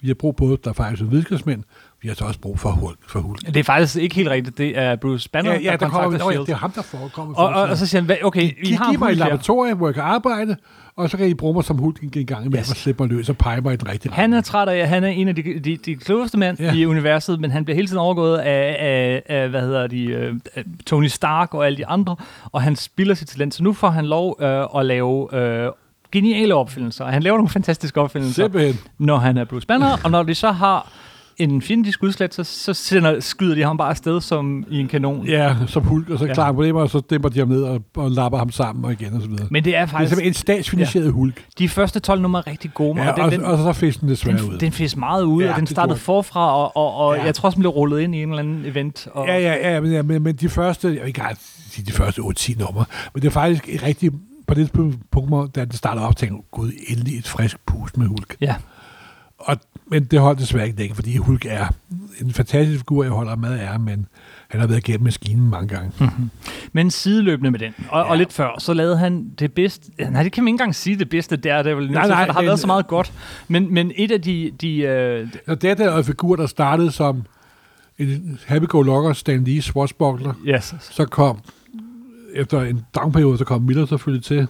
[0.00, 1.64] vi har brug på, der er faktisk en videnskabsmænd,
[2.02, 2.98] vi har så også brug for Hulk.
[3.08, 3.46] For Hulk.
[3.46, 4.58] Det er faktisk ikke helt rigtigt.
[4.58, 6.46] Det er Bruce Banner, Ja, ja, der der kommer, kontakter ja, S.H.I.E.L.D.
[6.46, 7.34] det er ham, der forekommer.
[7.36, 9.86] Og, og, og så siger han, "Hva- okay, vi har giv mig et laboratorium, hvor
[9.88, 10.56] jeg kan arbejde,
[10.96, 12.70] og så kan I bruge mig som Hulk en gang imellem Yes.
[12.70, 14.88] og slippe mig løs og pege mig i den rigtige Han er træt af, at
[14.88, 16.72] han er en af de, de, de klogeste mænd Ja.
[16.74, 20.16] i universet, men han bliver hele tiden overgået af, af, af hvad hedder de,
[20.54, 22.16] af Tony Stark og alle de andre,
[22.52, 25.70] og han spilder sit talent, så nu får han lov øh, at lave øh,
[26.12, 28.78] geniale opfindelser, han laver nogle fantastiske opfindelser, Simpelthen.
[28.98, 30.88] når han er Bruce Banner, og når de så har
[31.42, 35.26] en fjendtlig skudslet, så, så sender, skyder de ham bare afsted som i en kanon.
[35.26, 36.34] Ja, som Hulk, og så Ja.
[36.34, 38.92] klarer han problemer, og så dæmper de ham ned og, og lapper ham sammen og
[38.92, 39.46] igen og så videre.
[39.50, 41.10] Men det er Det er faktisk, simpelthen en statsfinansieret ja.
[41.10, 41.44] Hulk.
[41.58, 44.00] de første 12 numre er rigtig gode, Ja, og den, og, den, og, så fisk
[44.00, 44.50] den desværre ud.
[44.50, 47.24] den, den fisk meget ud, Ja, og den startede forfra, og, og, og Ja.
[47.24, 49.08] jeg tror også, den blev rullet ind i en eller anden event.
[49.12, 51.22] Og, Ja, ja, ja, men, ja, men, men de første, jeg vil ikke
[51.70, 52.84] sige de første 8-10 numre,
[53.14, 54.10] men det er faktisk rigtig,
[54.46, 54.72] på det
[55.12, 58.36] punkt, da den startede op, tænkte jeg, gud, endelig et frisk pust med Hulk.
[58.40, 58.54] ja.
[59.38, 59.56] Og,
[59.90, 61.66] men det holdt desværre ikke længe, fordi Hulk er
[62.20, 64.06] en fantastisk figur, jeg holder med af, men
[64.48, 65.92] han har været igennem maskinen mange gange.
[66.00, 66.30] Mm.
[66.72, 68.10] Men sideløbende med den, og, ja.
[68.10, 70.98] Og lidt før, så lavede han det bedste, nej, det kan man ikke engang sige
[70.98, 73.12] det bedste der, det er vel Nej, nej, der har men- været så meget godt,
[73.48, 77.22] men, men et af de, de øh, Og det er en figur, der startede som
[77.98, 81.38] en happy-go-lucky Stan Lee swashbuckler, yes, så kom,
[82.34, 84.48] efter en dagperiode, så kom Miller selvfølgelig til,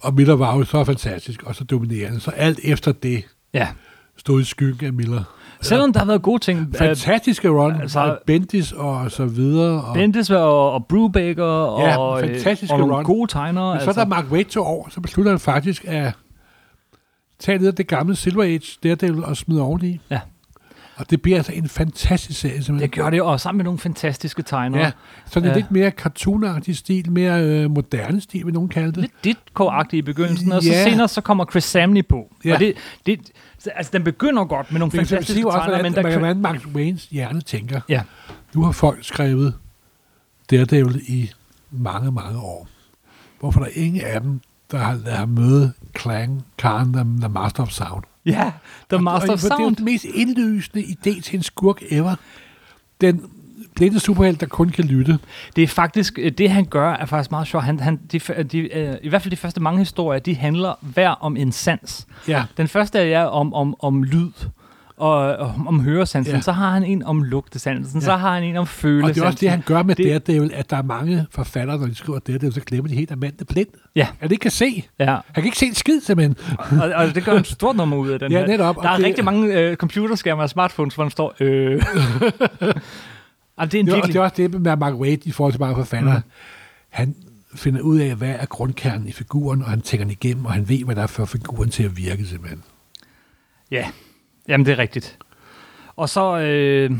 [0.00, 3.24] og Miller var jo så fantastisk, og så dominerende, så alt efter det
[3.54, 3.68] ja,
[4.16, 5.22] stod i skyggen af Miller.
[5.62, 9.84] selvom der har været gode ting, Fantastiske run, altså- altså, og Bendis og så videre.
[9.84, 13.04] Og, Bendis og, og Brubaker Ja, og, øh, fantastiske og nogle run.
[13.04, 16.12] gode tegnere, men så da Mark Waid tog over, så besluttede han faktisk at
[17.38, 20.00] tage ned af det gamle Silver Age Daredevil og smide oveni.
[20.10, 20.20] Ja.
[20.96, 22.80] Og det bliver altså en fantastisk serie, simpelthen.
[22.80, 24.90] det gjorde det, og sammen med nogle fantastiske tegnere, Ja,
[25.26, 25.56] sådan en Ja.
[25.56, 28.96] lidt mere cartoonagtig stil, mere øh, moderne stil, vil nogen kalde det.
[28.96, 30.84] lidt ditko-agtigt i begyndelsen, og så Ja.
[30.90, 32.54] senere så kommer Chris Samney på, Ja.
[32.54, 32.74] og det,
[33.06, 33.30] det,
[33.74, 36.40] altså den begynder godt med nogle Men det fantastiske siger også, tegnere, men der, hvordan
[36.40, 37.80] Mark Waynes hjerne tænker.
[37.88, 38.02] Ja.
[38.54, 39.54] Nu har folk skrevet
[40.50, 41.30] Daredevil i
[41.70, 42.68] mange, mange år.
[43.40, 44.40] Hvorfor er der ingen af dem,
[44.70, 48.04] der har ladet ham møde Clang, Karen, the, the Master of Sound?
[48.34, 48.52] ja,
[48.90, 51.82] The Master og, of og Det er Sound, den mest indlysende idé til en skurk
[51.90, 52.14] ever.
[53.00, 53.30] Den
[53.74, 55.18] blinde superhelt, der kun kan lytte.
[55.56, 57.64] Det er faktisk, øh, det han gør, er faktisk meget sjovt.
[57.64, 61.10] Han, han, de, de, øh, I hvert fald de første mange historier, de handler hver
[61.10, 62.06] om en sans.
[62.28, 62.44] Ja.
[62.56, 64.30] Den første er om, om, om lyd
[64.96, 66.34] og om, om høresansen.
[66.34, 66.40] Ja.
[66.40, 68.00] Så har han en om lugtesansen.
[68.00, 68.04] Ja.
[68.04, 69.14] Så har han en om Og følesansen.
[69.14, 71.86] det er også det, han gør med Det- Daredevil, at der er mange forfattere, når
[71.86, 73.68] de skriver Daredevil, så glemmer de helt, at manden er blind.
[73.96, 74.06] Ja.
[74.22, 74.84] Det ikke kan se.
[74.98, 76.36] Ja, Han kan ikke se en skid, simpelthen.
[76.82, 78.46] og, og det gør en stort nummer ud af den Ja, her.
[78.46, 81.82] netop, og Der er det- rigtig mange øh, computerskærme og smartphones, hvor der står, øh,
[83.58, 84.12] Altså, det er en Det, var, virkelig...
[84.12, 86.16] det er også det med Mark Waid i forhold til mange forfattere.
[86.18, 86.22] Mm.
[86.88, 87.14] Han
[87.54, 90.68] finder ud af, hvad er grundkernen i figuren, og han tænker den igennem, og han
[90.68, 92.62] ved, hvad der er for figuren til at virke simpelthen.
[93.70, 93.86] Ja,
[94.48, 95.18] jamen det er rigtigt.
[95.96, 96.90] Og så, øh,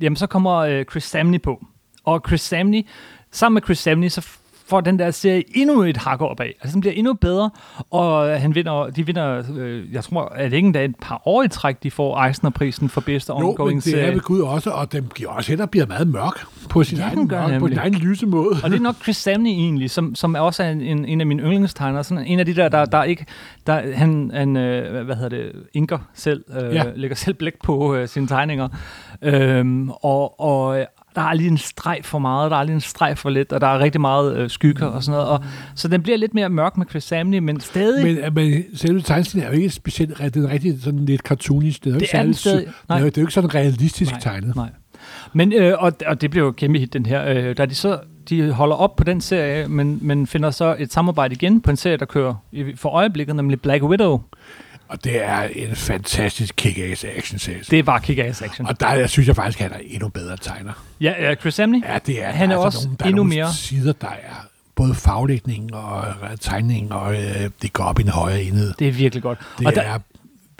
[0.00, 1.66] jamen, så kommer øh, Chris Samney på.
[2.04, 2.86] Og Chris Samney,
[3.30, 4.38] sammen med Chris Samney, så
[4.68, 6.54] får den der serie endnu et hak op af.
[6.62, 7.50] Altså, den bliver endnu bedre,
[7.90, 11.42] og han vinder, de vinder, øh, jeg tror, at det ikke endda et par år
[11.42, 14.12] i træk, de får Eisner-prisen for bedste Jo, men ongoing det er serie.
[14.14, 17.04] ved Gud også, og den bliver også hen og bliver meget mørk på sin, Ja,
[17.04, 18.56] egen, mørk, på sin egen lyse måde.
[18.64, 21.20] Og det er nok Chris Samney egentlig, som, som er også er en, en, en
[21.20, 22.04] af mine yndlingstegnere.
[22.04, 23.26] Sådan en af de der, der, der ikke...
[23.66, 26.82] Der, han, han øh, hvad- hedder det, inker selv, øh, Ja.
[26.94, 28.68] lægger selv blæk på øh, sine tegninger.
[29.22, 30.86] Øhm, og, og
[31.18, 33.60] der er lige en streg for meget, der er lige en streg for lidt, og
[33.60, 35.28] der er rigtig meget øh, skygger og sådan noget.
[35.32, 35.44] Og,
[35.74, 38.04] så den bliver lidt mere mørk med Chris Samney, men stadig...
[38.22, 41.80] Men, men selve tegneserien er jo ikke specielt, den er rigtig sådan lidt cartoonish.
[41.84, 42.66] Den er jo Det ikke er særlig stadig.
[42.88, 42.98] Nej.
[42.98, 44.56] Det er, jo- det ikke sådan realistisk Nej, tegnet.
[44.56, 44.68] Nej.
[45.32, 47.24] Men, øh, og, og det bliver jo kæmpe hit, den her.
[47.28, 47.98] Øh, da de så
[48.28, 51.76] de holder op på den serie, men, men finder så et samarbejde igen på en
[51.76, 54.20] serie, der kører i, for øjeblikket, nemlig Black Widow.
[54.88, 57.60] Og det er en fantastisk kick-ass action serie.
[57.70, 58.66] Det er bare kick-ass action.
[58.66, 60.72] Og der jeg synes jeg faktisk, at han er endnu bedre tegner.
[61.00, 61.82] Ja, ja Chris Samney?
[61.84, 64.08] Ja, det er, Han er altså også nogle, der er endnu nogle mere- sider, der
[64.08, 68.72] er både faglægning og øh, tegning, og øh, det går op i en højere enhed.
[68.78, 69.38] Det er virkelig godt.
[69.58, 69.98] Det og der, er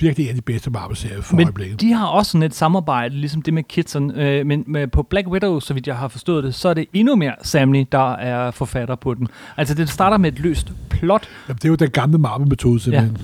[0.00, 1.80] virkelig en af de bedste Marvel-serier for men øjeblikket.
[1.80, 4.10] de har også sådan et samarbejde, ligesom det med Kitson.
[4.10, 6.86] Øh, men med, på Black Widow, så vidt jeg har forstået det, så er det
[6.92, 9.28] endnu mere Samney, der er forfatter på den.
[9.56, 13.16] Altså, det starter med et løst plot, Jamen, det er jo den gamle Marvel-metode simpelthen.
[13.20, 13.22] Ja,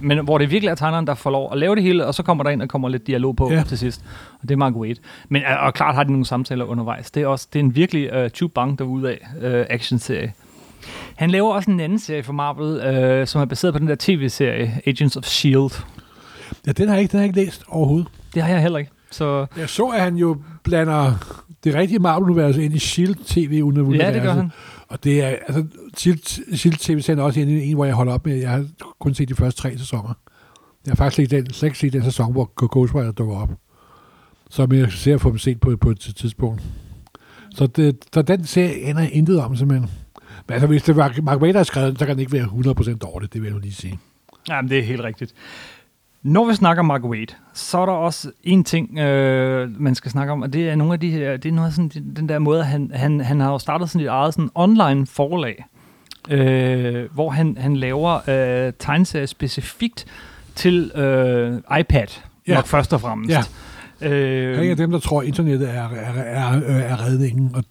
[0.00, 2.22] men hvor det virkelig er tegneren, der får lov at lave det hele, og så
[2.22, 3.56] kommer der ind og kommer lidt dialog på Ja.
[3.56, 3.62] ja.
[3.62, 4.00] til sidst.
[4.42, 4.96] Og det er Mark Waid.
[5.28, 7.10] Men øh, og klart har de nogle samtaler undervejs.
[7.10, 9.18] Det er også det er en virkelig uh, tube bang derude af
[9.60, 10.32] uh, action-serie.
[11.16, 13.96] Han laver også en anden serie for Marvel, uh, som er baseret på den der
[13.98, 15.82] tv-serie, Agents of S.H.I.E.L.D.
[16.66, 18.08] Ja, den har jeg ikke, den har jeg ikke læst overhovedet.
[18.34, 18.90] Det har jeg heller ikke.
[19.10, 21.12] Så Jeg så, at han jo blander
[21.64, 23.98] det rigtige Marvel-univers ind i S.H.I.E.L.D.-tv-universet.
[24.02, 24.52] ja, det gør han.
[24.94, 25.64] Og det er, altså,
[26.52, 28.66] Silt TV-serien er også en, en, hvor jeg holder op med, jeg har
[29.00, 30.14] kun set de første tre sæsoner.
[30.86, 33.50] Jeg har faktisk ikke den, slet ikke set den sæson, hvor Ghost Rider dukker op.
[34.50, 36.62] Som jeg ser at få dem set på, på et tidspunkt.
[37.54, 39.90] Så, det, så den serie ender intet om, simpelthen.
[40.48, 42.32] Men altså, hvis det var Mark Waid, der har skrevet den, så kan den ikke
[42.32, 43.98] være 100% dårligt, det vil jeg nu lige sige.
[44.48, 45.34] Jamen, det er helt rigtigt.
[46.24, 50.32] Når vi snakker Mark Waid, så er der også en ting, øh, man skal snakke
[50.32, 52.64] om, og det er nogle af de her, det er noget sådan, den der måde,
[52.64, 55.64] han, han, han har jo startet sådan et eget sådan online forlag,
[56.30, 58.14] øh, hvor han, han laver
[58.66, 60.06] øh, tegneserier specifikt
[60.54, 62.06] til øh, iPad,
[62.48, 62.54] Ja.
[62.54, 63.30] nok først og fremmest.
[64.00, 64.08] Ja.
[64.10, 67.64] Øh, Jeg er dem, der tror, at internettet er, er, er, er, redningen, og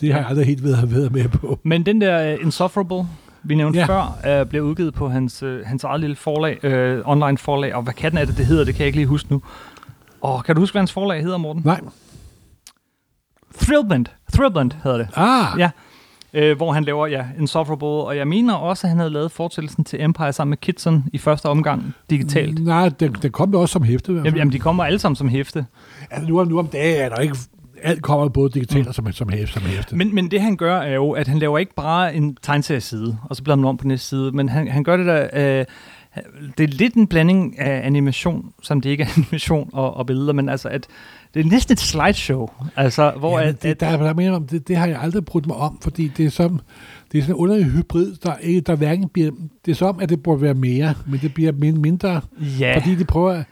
[0.00, 1.60] det har jeg aldrig helt have været med på.
[1.62, 3.04] Men den der uh, Insufferable,
[3.42, 3.86] vi nævnte Ja.
[3.86, 6.58] før, uh, blev udgivet på hans, uh, hans eget lille forlag,
[7.00, 8.98] uh, online forlag, og hvad kan den er det, det hedder, det kan jeg ikke
[8.98, 9.42] lige huske nu.
[10.20, 11.62] Og kan du huske, hvad hans forlag hedder, Morten?
[11.64, 11.80] Nej.
[13.60, 14.10] Thrillbent.
[14.34, 15.08] Thrillbent hedder det.
[15.16, 15.70] Ah, Ja.
[16.50, 19.84] Uh, hvor han laver, ja, Insufferable, og jeg mener også, at han havde lavet fortællelsen
[19.84, 22.64] til Empire sammen med Kitson i første omgang digitalt.
[22.64, 24.12] Nej, den, den kom jo også som hæfte.
[24.12, 25.66] Jamen, jamen, de kommer alle sammen som hæfte.
[26.10, 27.36] Altså, nu, om, nu om dagen er der ikke...
[27.82, 29.96] Alt kommer både digitalt og som, som, hæfte, som hæfte.
[29.96, 33.36] Men, men det han gør er jo, at han laver ikke bare en tegneserieside, og
[33.36, 35.28] så bliver man om på næste side, men han, han gør det der...
[35.32, 35.64] Øh,
[36.58, 40.32] det er lidt en blanding af animation, som det ikke er animation og, og billeder,
[40.32, 40.86] men altså, at
[41.34, 44.30] det er næsten et slideshow, altså, hvor ja, at, det, at, der, der er mere
[44.30, 46.60] om, det, det har jeg aldrig brudt mig om, fordi det er som...
[47.12, 49.30] Det er sådan en underlig hybrid, der, ikke, der hverken bliver...
[49.64, 52.20] Det er som, at det burde være mere, men det bliver min- mindre,
[52.60, 53.42] ja, fordi de prøver...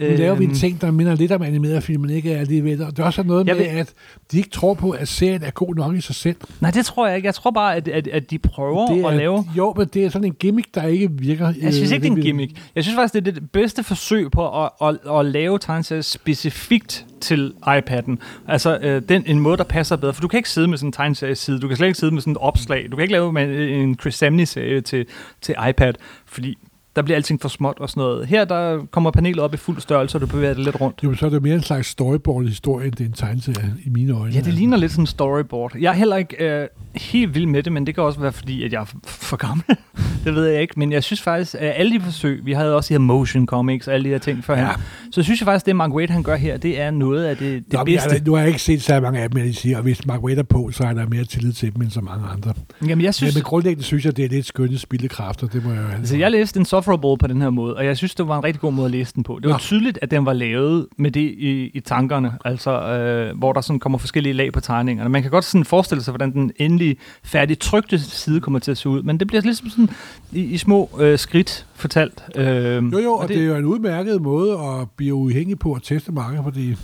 [0.00, 2.82] Nu laver vi en øhm, ting, der minder lidt om animeret film, men ikke alligevel.
[2.82, 3.92] Og det er også noget Jeg med, vil- at
[4.32, 6.36] de ikke tror på, at serien er god nok i sig selv.
[6.60, 7.26] Nej, det tror jeg ikke.
[7.26, 9.44] Jeg tror bare, at, at, at de prøver det er, at lave...
[9.56, 11.52] Jo, men det er sådan en gimmick, der ikke virker.
[11.62, 12.52] Jeg synes øh, ikke, det er en gimmick.
[12.74, 17.06] Jeg synes faktisk, det er det bedste forsøg på at, at, at lave tegneserier specifikt
[17.20, 18.16] til iPad'en.
[18.48, 20.14] Altså øh, den, en måde, der passer bedre.
[20.14, 21.60] For du kan ikke sidde med sådan en tegneserieside.
[21.60, 22.86] Du kan slet ikke sidde med sådan et opslag.
[22.90, 25.06] Du kan ikke lave med en Chris Samney-serie til,
[25.42, 25.92] til iPad,
[26.26, 26.58] fordi
[26.96, 28.26] der bliver alting for småt og sådan noget.
[28.26, 31.00] Her der kommer panelet op i fuld størrelse, og du bevæger det lidt rundt.
[31.04, 34.12] Jo, så er det mere en slags storyboard-historie, end det er en tegneserie i mine
[34.12, 34.34] øjne.
[34.34, 35.72] Ja, det ligner lidt sådan en storyboard.
[35.80, 38.64] Jeg er heller ikke øh, helt vild med det, men det kan også være, fordi
[38.64, 39.64] at jeg er for gammel.
[40.24, 40.74] det ved jeg ikke.
[40.76, 43.88] Men jeg synes faktisk, at alle de forsøg, vi havde også de her motion comics
[43.88, 44.70] og alle de her ting førhen, Ja.
[45.10, 47.36] så synes jeg faktisk, at det Mark Waid, han gør her, det er noget af
[47.36, 48.10] det, det Nå, men bedste.
[48.10, 50.22] Jeg, nu har jeg ikke set så mange af dem, jeg siger, og hvis Mark
[50.22, 52.52] Waid er på, så er der mere tillid til dem end så mange andre.
[52.88, 53.16] Jamen, jeg Synes...
[53.16, 53.34] synes...
[53.34, 56.30] Men grundlæggende synes jeg, det er lidt skønne spildekræfter, det må jeg jo Altså, jeg
[56.30, 58.84] læste Insufferable på den her måde, og jeg synes, det var en rigtig god måde
[58.84, 59.38] at læse den på.
[59.42, 59.58] Det var Nå.
[59.58, 63.80] tydeligt, at den var lavet med det i, i tankerne, altså øh, hvor der sådan
[63.80, 65.10] kommer forskellige lag på tegningerne.
[65.10, 68.78] Man kan godt sådan forestille sig, hvordan den endelig færdig trykte side kommer til at
[68.78, 69.88] se ud, men det bliver ligesom sådan
[70.32, 72.22] i, i små øh, skridt fortalt.
[72.34, 72.44] Øh,
[72.92, 73.36] Jo, jo, og, og det...
[73.36, 76.76] det er jo en udmærket måde at blive uafhængig på at teste mange, fordi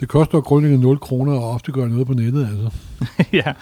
[0.00, 2.70] Det koster grundlæggende 0 kroner og ofte gøre noget på nettet, altså.
[3.32, 3.52] ja,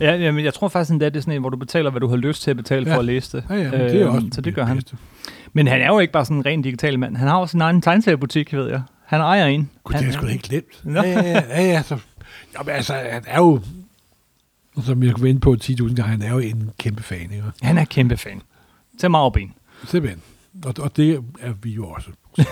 [0.00, 2.08] ja jamen, jeg tror faktisk endda, det er sådan en, hvor du betaler, hvad du
[2.08, 2.94] har lyst til at betale Ja.
[2.94, 3.44] for at læse det.
[3.50, 4.76] Ja, ja, det er Øhm, også Så det gør han.
[4.76, 4.96] bedste.
[5.52, 7.16] Men han er jo ikke bare sådan en ren digital mand.
[7.16, 8.82] Han har også sin egen tegneseriebutik, ved jeg.
[9.06, 9.70] Han ejer en.
[9.84, 10.82] Gud, det er sgu da ikke glemt.
[10.94, 11.98] Ja, ja, ja, ja, så,
[12.58, 13.60] jamen, altså, han er jo,
[14.84, 17.42] som jeg kunne vende på 10.000 gange, han er jo en kæmpe fan, ikke?
[17.62, 18.42] han er kæmpe fan.
[19.00, 19.52] Til mig ben.
[19.84, 20.22] Simpelthen.
[20.64, 22.08] Og, og det er vi jo også.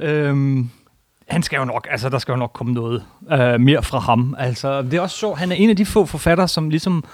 [0.00, 0.70] Øhm,
[1.28, 3.02] han skal jo nok, altså der skal jo nok komme noget
[3.32, 4.34] øh, mere fra ham.
[4.38, 7.04] Altså, det er også så, han er en af de få forfattere, som ligesom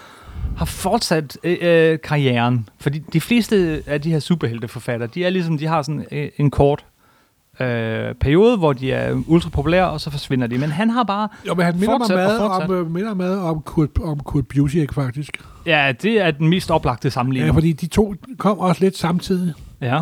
[0.57, 2.69] har fortsat øh, øh, karrieren.
[2.79, 6.51] Fordi de fleste af de her superhelteforfattere, de er ligesom, de har sådan øh, en
[6.51, 6.85] kort
[7.59, 10.57] øh, periode, hvor de er ultra populære, og så forsvinder de.
[10.57, 13.61] Men han har bare, Jo, men han minder mig meget om, øh, minder meget om
[13.61, 15.37] Kurt, om Kurt Busiek, faktisk.
[15.65, 17.53] ja, det er den mest oplagte Ja, sammenligning.
[17.53, 19.99] fordi de to kom også lidt samtidig, Ja,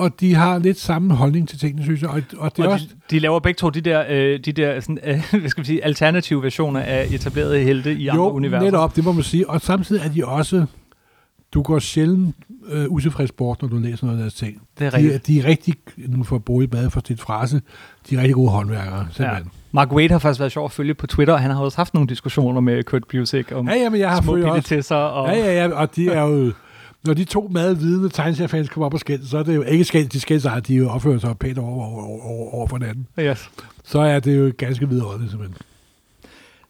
[0.00, 2.10] og de har lidt samme holdning til tingene, synes jeg.
[2.10, 2.86] Og, og det og også...
[2.86, 5.66] de, de laver begge to de der, øh, de der sådan, øh, hvad skal vi
[5.66, 8.64] sige, alternative versioner af etablerede helte i andre Jo, universer.
[8.64, 9.50] netop, det må man sige.
[9.50, 10.66] Og samtidig er de også...
[11.54, 12.36] Du går sjældent
[12.72, 14.62] øh, utilfreds bort, når du læser noget af deres ting.
[14.78, 15.14] Det er De, rigtigt.
[15.14, 17.60] er- de er rigtig, nu får et bad for sit frase,
[18.10, 19.50] de er rigtig gode håndværkere, simpelthen.
[19.72, 21.94] Mark Wade har faktisk været sjov at følge på Twitter, og han har også haft
[21.94, 24.44] nogle diskussioner med Kurt Busiek om Ja, ja, men jeg har små også...
[24.46, 24.96] billetesser.
[24.96, 26.52] Og, Ja, ja, ja, og de er jo...
[27.04, 29.84] Når de to meget vidende tegneseriefans kommer op og skændes, så er det jo ikke
[29.84, 33.06] skændt, de skændes, de jo opfører sig pænt over, over, over, over, for hinanden.
[33.20, 33.50] Yes.
[33.84, 35.56] Så er det jo ganske vidunderligt, simpelthen.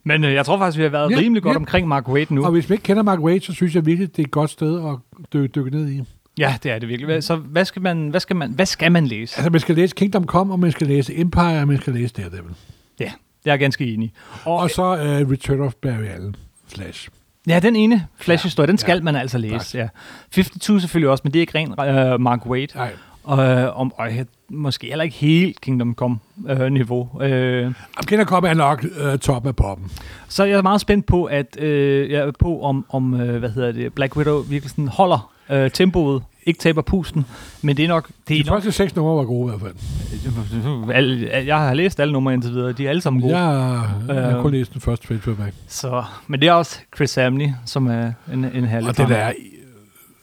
[0.04, 1.58] Men øh, jeg tror faktisk, vi har været Ja, rimelig godt ja.
[1.58, 2.44] omkring Mark Wade nu.
[2.44, 4.50] Og hvis man ikke kender Mark Waid, så synes jeg virkelig, det er et godt
[4.50, 4.96] sted at
[5.32, 6.02] dykke, dykke ned i.
[6.38, 7.22] Ja, det er det virkelig.
[7.24, 9.36] Så hvad skal man, hvad skal man, hvad skal man læse?
[9.38, 12.14] Altså, man skal læse Kingdom Come, og man skal læse Empire, og man skal læse
[12.14, 12.54] Daredevil.
[13.00, 13.12] Ja,
[13.44, 14.12] jeg er ganske enig.
[14.44, 16.36] Og, Og så uh, Return of Barry Allen.
[16.68, 17.08] Flash.
[17.48, 19.02] Ja, den ene Flash-historie, den skal Ja.
[19.02, 19.78] man altså læse.
[19.78, 19.88] Ja.
[20.32, 22.66] 52 selvfølgelig også, men det er ikke ren øh, Mark Wade.
[22.74, 22.92] Nej.
[23.24, 24.08] Og, øh, om, og
[24.48, 27.22] måske heller ikke helt Kingdom Come-niveau.
[27.22, 29.90] Øh, Om Kingdom Come er nok uh, top af poppen.
[30.28, 33.50] Så jeg er meget spændt på, at øh, jeg er på om, om øh, hvad
[33.50, 37.24] hedder det, Black Widow virkelig sådan holder øh, tempoet, ikke taber pusten,
[37.62, 39.72] men det er nok, det De er nok første seks numre var gode i hvert
[39.72, 40.90] fald.
[40.96, 43.38] alle, jeg har læst alle numre indtil videre, de er alle sammen gode.
[43.38, 44.42] Jeg, har- jeg har Øh.
[44.42, 45.54] kun læst den første trade paperback.
[45.68, 49.14] Så, men det er også Chris Samney, som er en, en herlig Og den drama.
[49.20, 49.32] er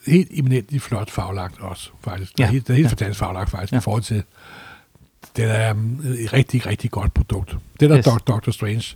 [0.08, 2.32] helt eminent flot faglagt også, faktisk.
[2.38, 2.52] Det er Ja.
[2.52, 2.90] helt, det er helt Ja.
[2.90, 3.78] fantastisk faglagt, faktisk, Ja.
[3.78, 4.24] i forhold til...
[5.38, 7.58] Det er um, et rigtig, rigtig godt produkt.
[7.80, 8.06] Det der Yes.
[8.28, 8.96] Doctor Strange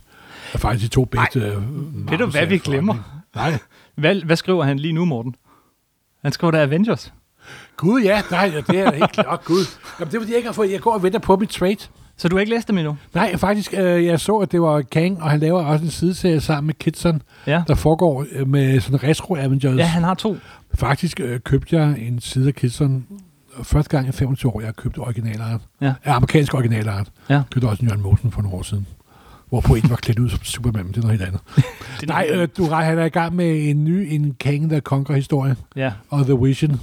[0.54, 1.40] er faktisk de to bedste...
[1.40, 3.22] øh, Ved du, hvad vi glemmer?
[3.34, 3.58] Nej.
[3.94, 5.34] Hvad, hvad skriver han lige nu, Morten?
[6.22, 7.12] Han skriver der Avengers.
[7.76, 9.44] Gud, ja, nej, ja, det er da helt klart.
[9.44, 9.64] Gud.
[10.00, 10.70] Jamen, det er fordi, jeg ikke har fået...
[10.72, 11.76] Jeg går og venter på mit trade.
[12.16, 12.96] Så du har ikke læst dem endnu?
[13.14, 16.40] Nej, faktisk, øh, jeg så, at det var Kang, og han laver også en sideserie
[16.40, 17.62] sammen med Kitson, Ja.
[17.68, 19.78] der foregår øh, med sådan retro Avengers.
[19.78, 20.36] Ja, han har to.
[20.74, 23.06] Faktisk øh, købte jeg en side af Kitson
[23.62, 25.60] første gang i 25 år, jeg har købt originalart.
[25.80, 25.94] Ja.
[26.06, 27.06] Ja, amerikansk originalart.
[27.30, 27.42] Ja.
[27.52, 28.86] Købte også en Jørgen Mosen for nogle år siden.
[29.52, 31.40] Hvorpå en var klædt ud som Superman, det er noget helt andet.
[32.00, 34.80] Det Nej, øh, du ret, han er i gang med en ny en Kang, der
[34.80, 35.92] konker historie, Ja.
[36.10, 36.80] og The Vision.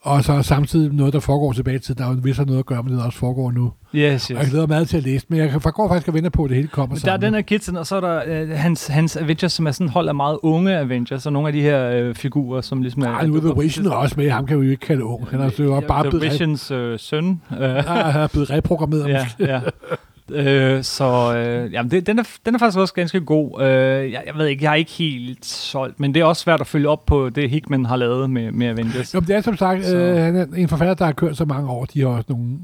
[0.00, 2.82] Og så samtidig noget, der foregår tilbage til, der er jo vist noget at gøre
[2.82, 3.72] med det, der også foregår nu.
[3.94, 4.50] Yes, Og jeg yes.
[4.50, 6.56] glæder mig meget til at læse, men jeg går faktisk og venter på, at det
[6.56, 7.26] hele kommer Men der er sammen.
[7.26, 10.08] den her Kitson, og så er der øh, hans, hans Avengers, som er sådan hold
[10.08, 13.06] af meget unge Avengers, og nogle af de her øh, figurer, som ligesom er...
[13.08, 14.30] Ej, nu er The Vision også med.
[14.30, 15.28] Ham kan vi jo ikke kalde ung.
[15.30, 17.40] Han er jo bare The blevet, Visions øh, søn.
[17.60, 19.08] Øh, ah, han er blevet reprogrammeret.
[19.08, 19.60] ja, ja.
[20.34, 23.62] Øh, så øh, jamen det, den, er, den er faktisk også ganske god.
[23.62, 23.66] Øh,
[24.12, 26.66] jeg, jeg ved ikke, jeg er ikke helt solgt, men det er også svært at
[26.66, 29.14] følge op på det, Hickman har lavet med, med Avengers.
[29.14, 31.44] Jo, det er som sagt, Så- øh, han er en forfatter, der har kørt så
[31.44, 31.84] mange år.
[31.84, 32.58] De har også nogle,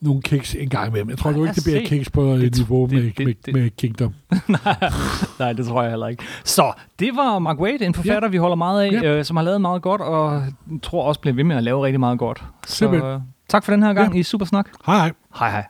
[0.00, 1.10] nogle kiks en gang imellem.
[1.10, 3.54] Jeg tror nu ikke, det bliver kiks på Det- niveau det- med, det- med, det-
[3.54, 4.14] med Kingdom.
[5.38, 6.22] Nej, det tror jeg heller ikke.
[6.44, 9.18] Så, det var Mark Wade, en forfatter, vi holder meget af, Ja.
[9.18, 10.42] øh, som har lavet meget godt, og
[10.82, 12.44] tror også bliver ved med at lave rigtig meget godt.
[12.66, 14.68] Så øh, tak for den her gang i Supersnak.
[14.86, 15.12] Hej hej.
[15.38, 15.64] Hej hej.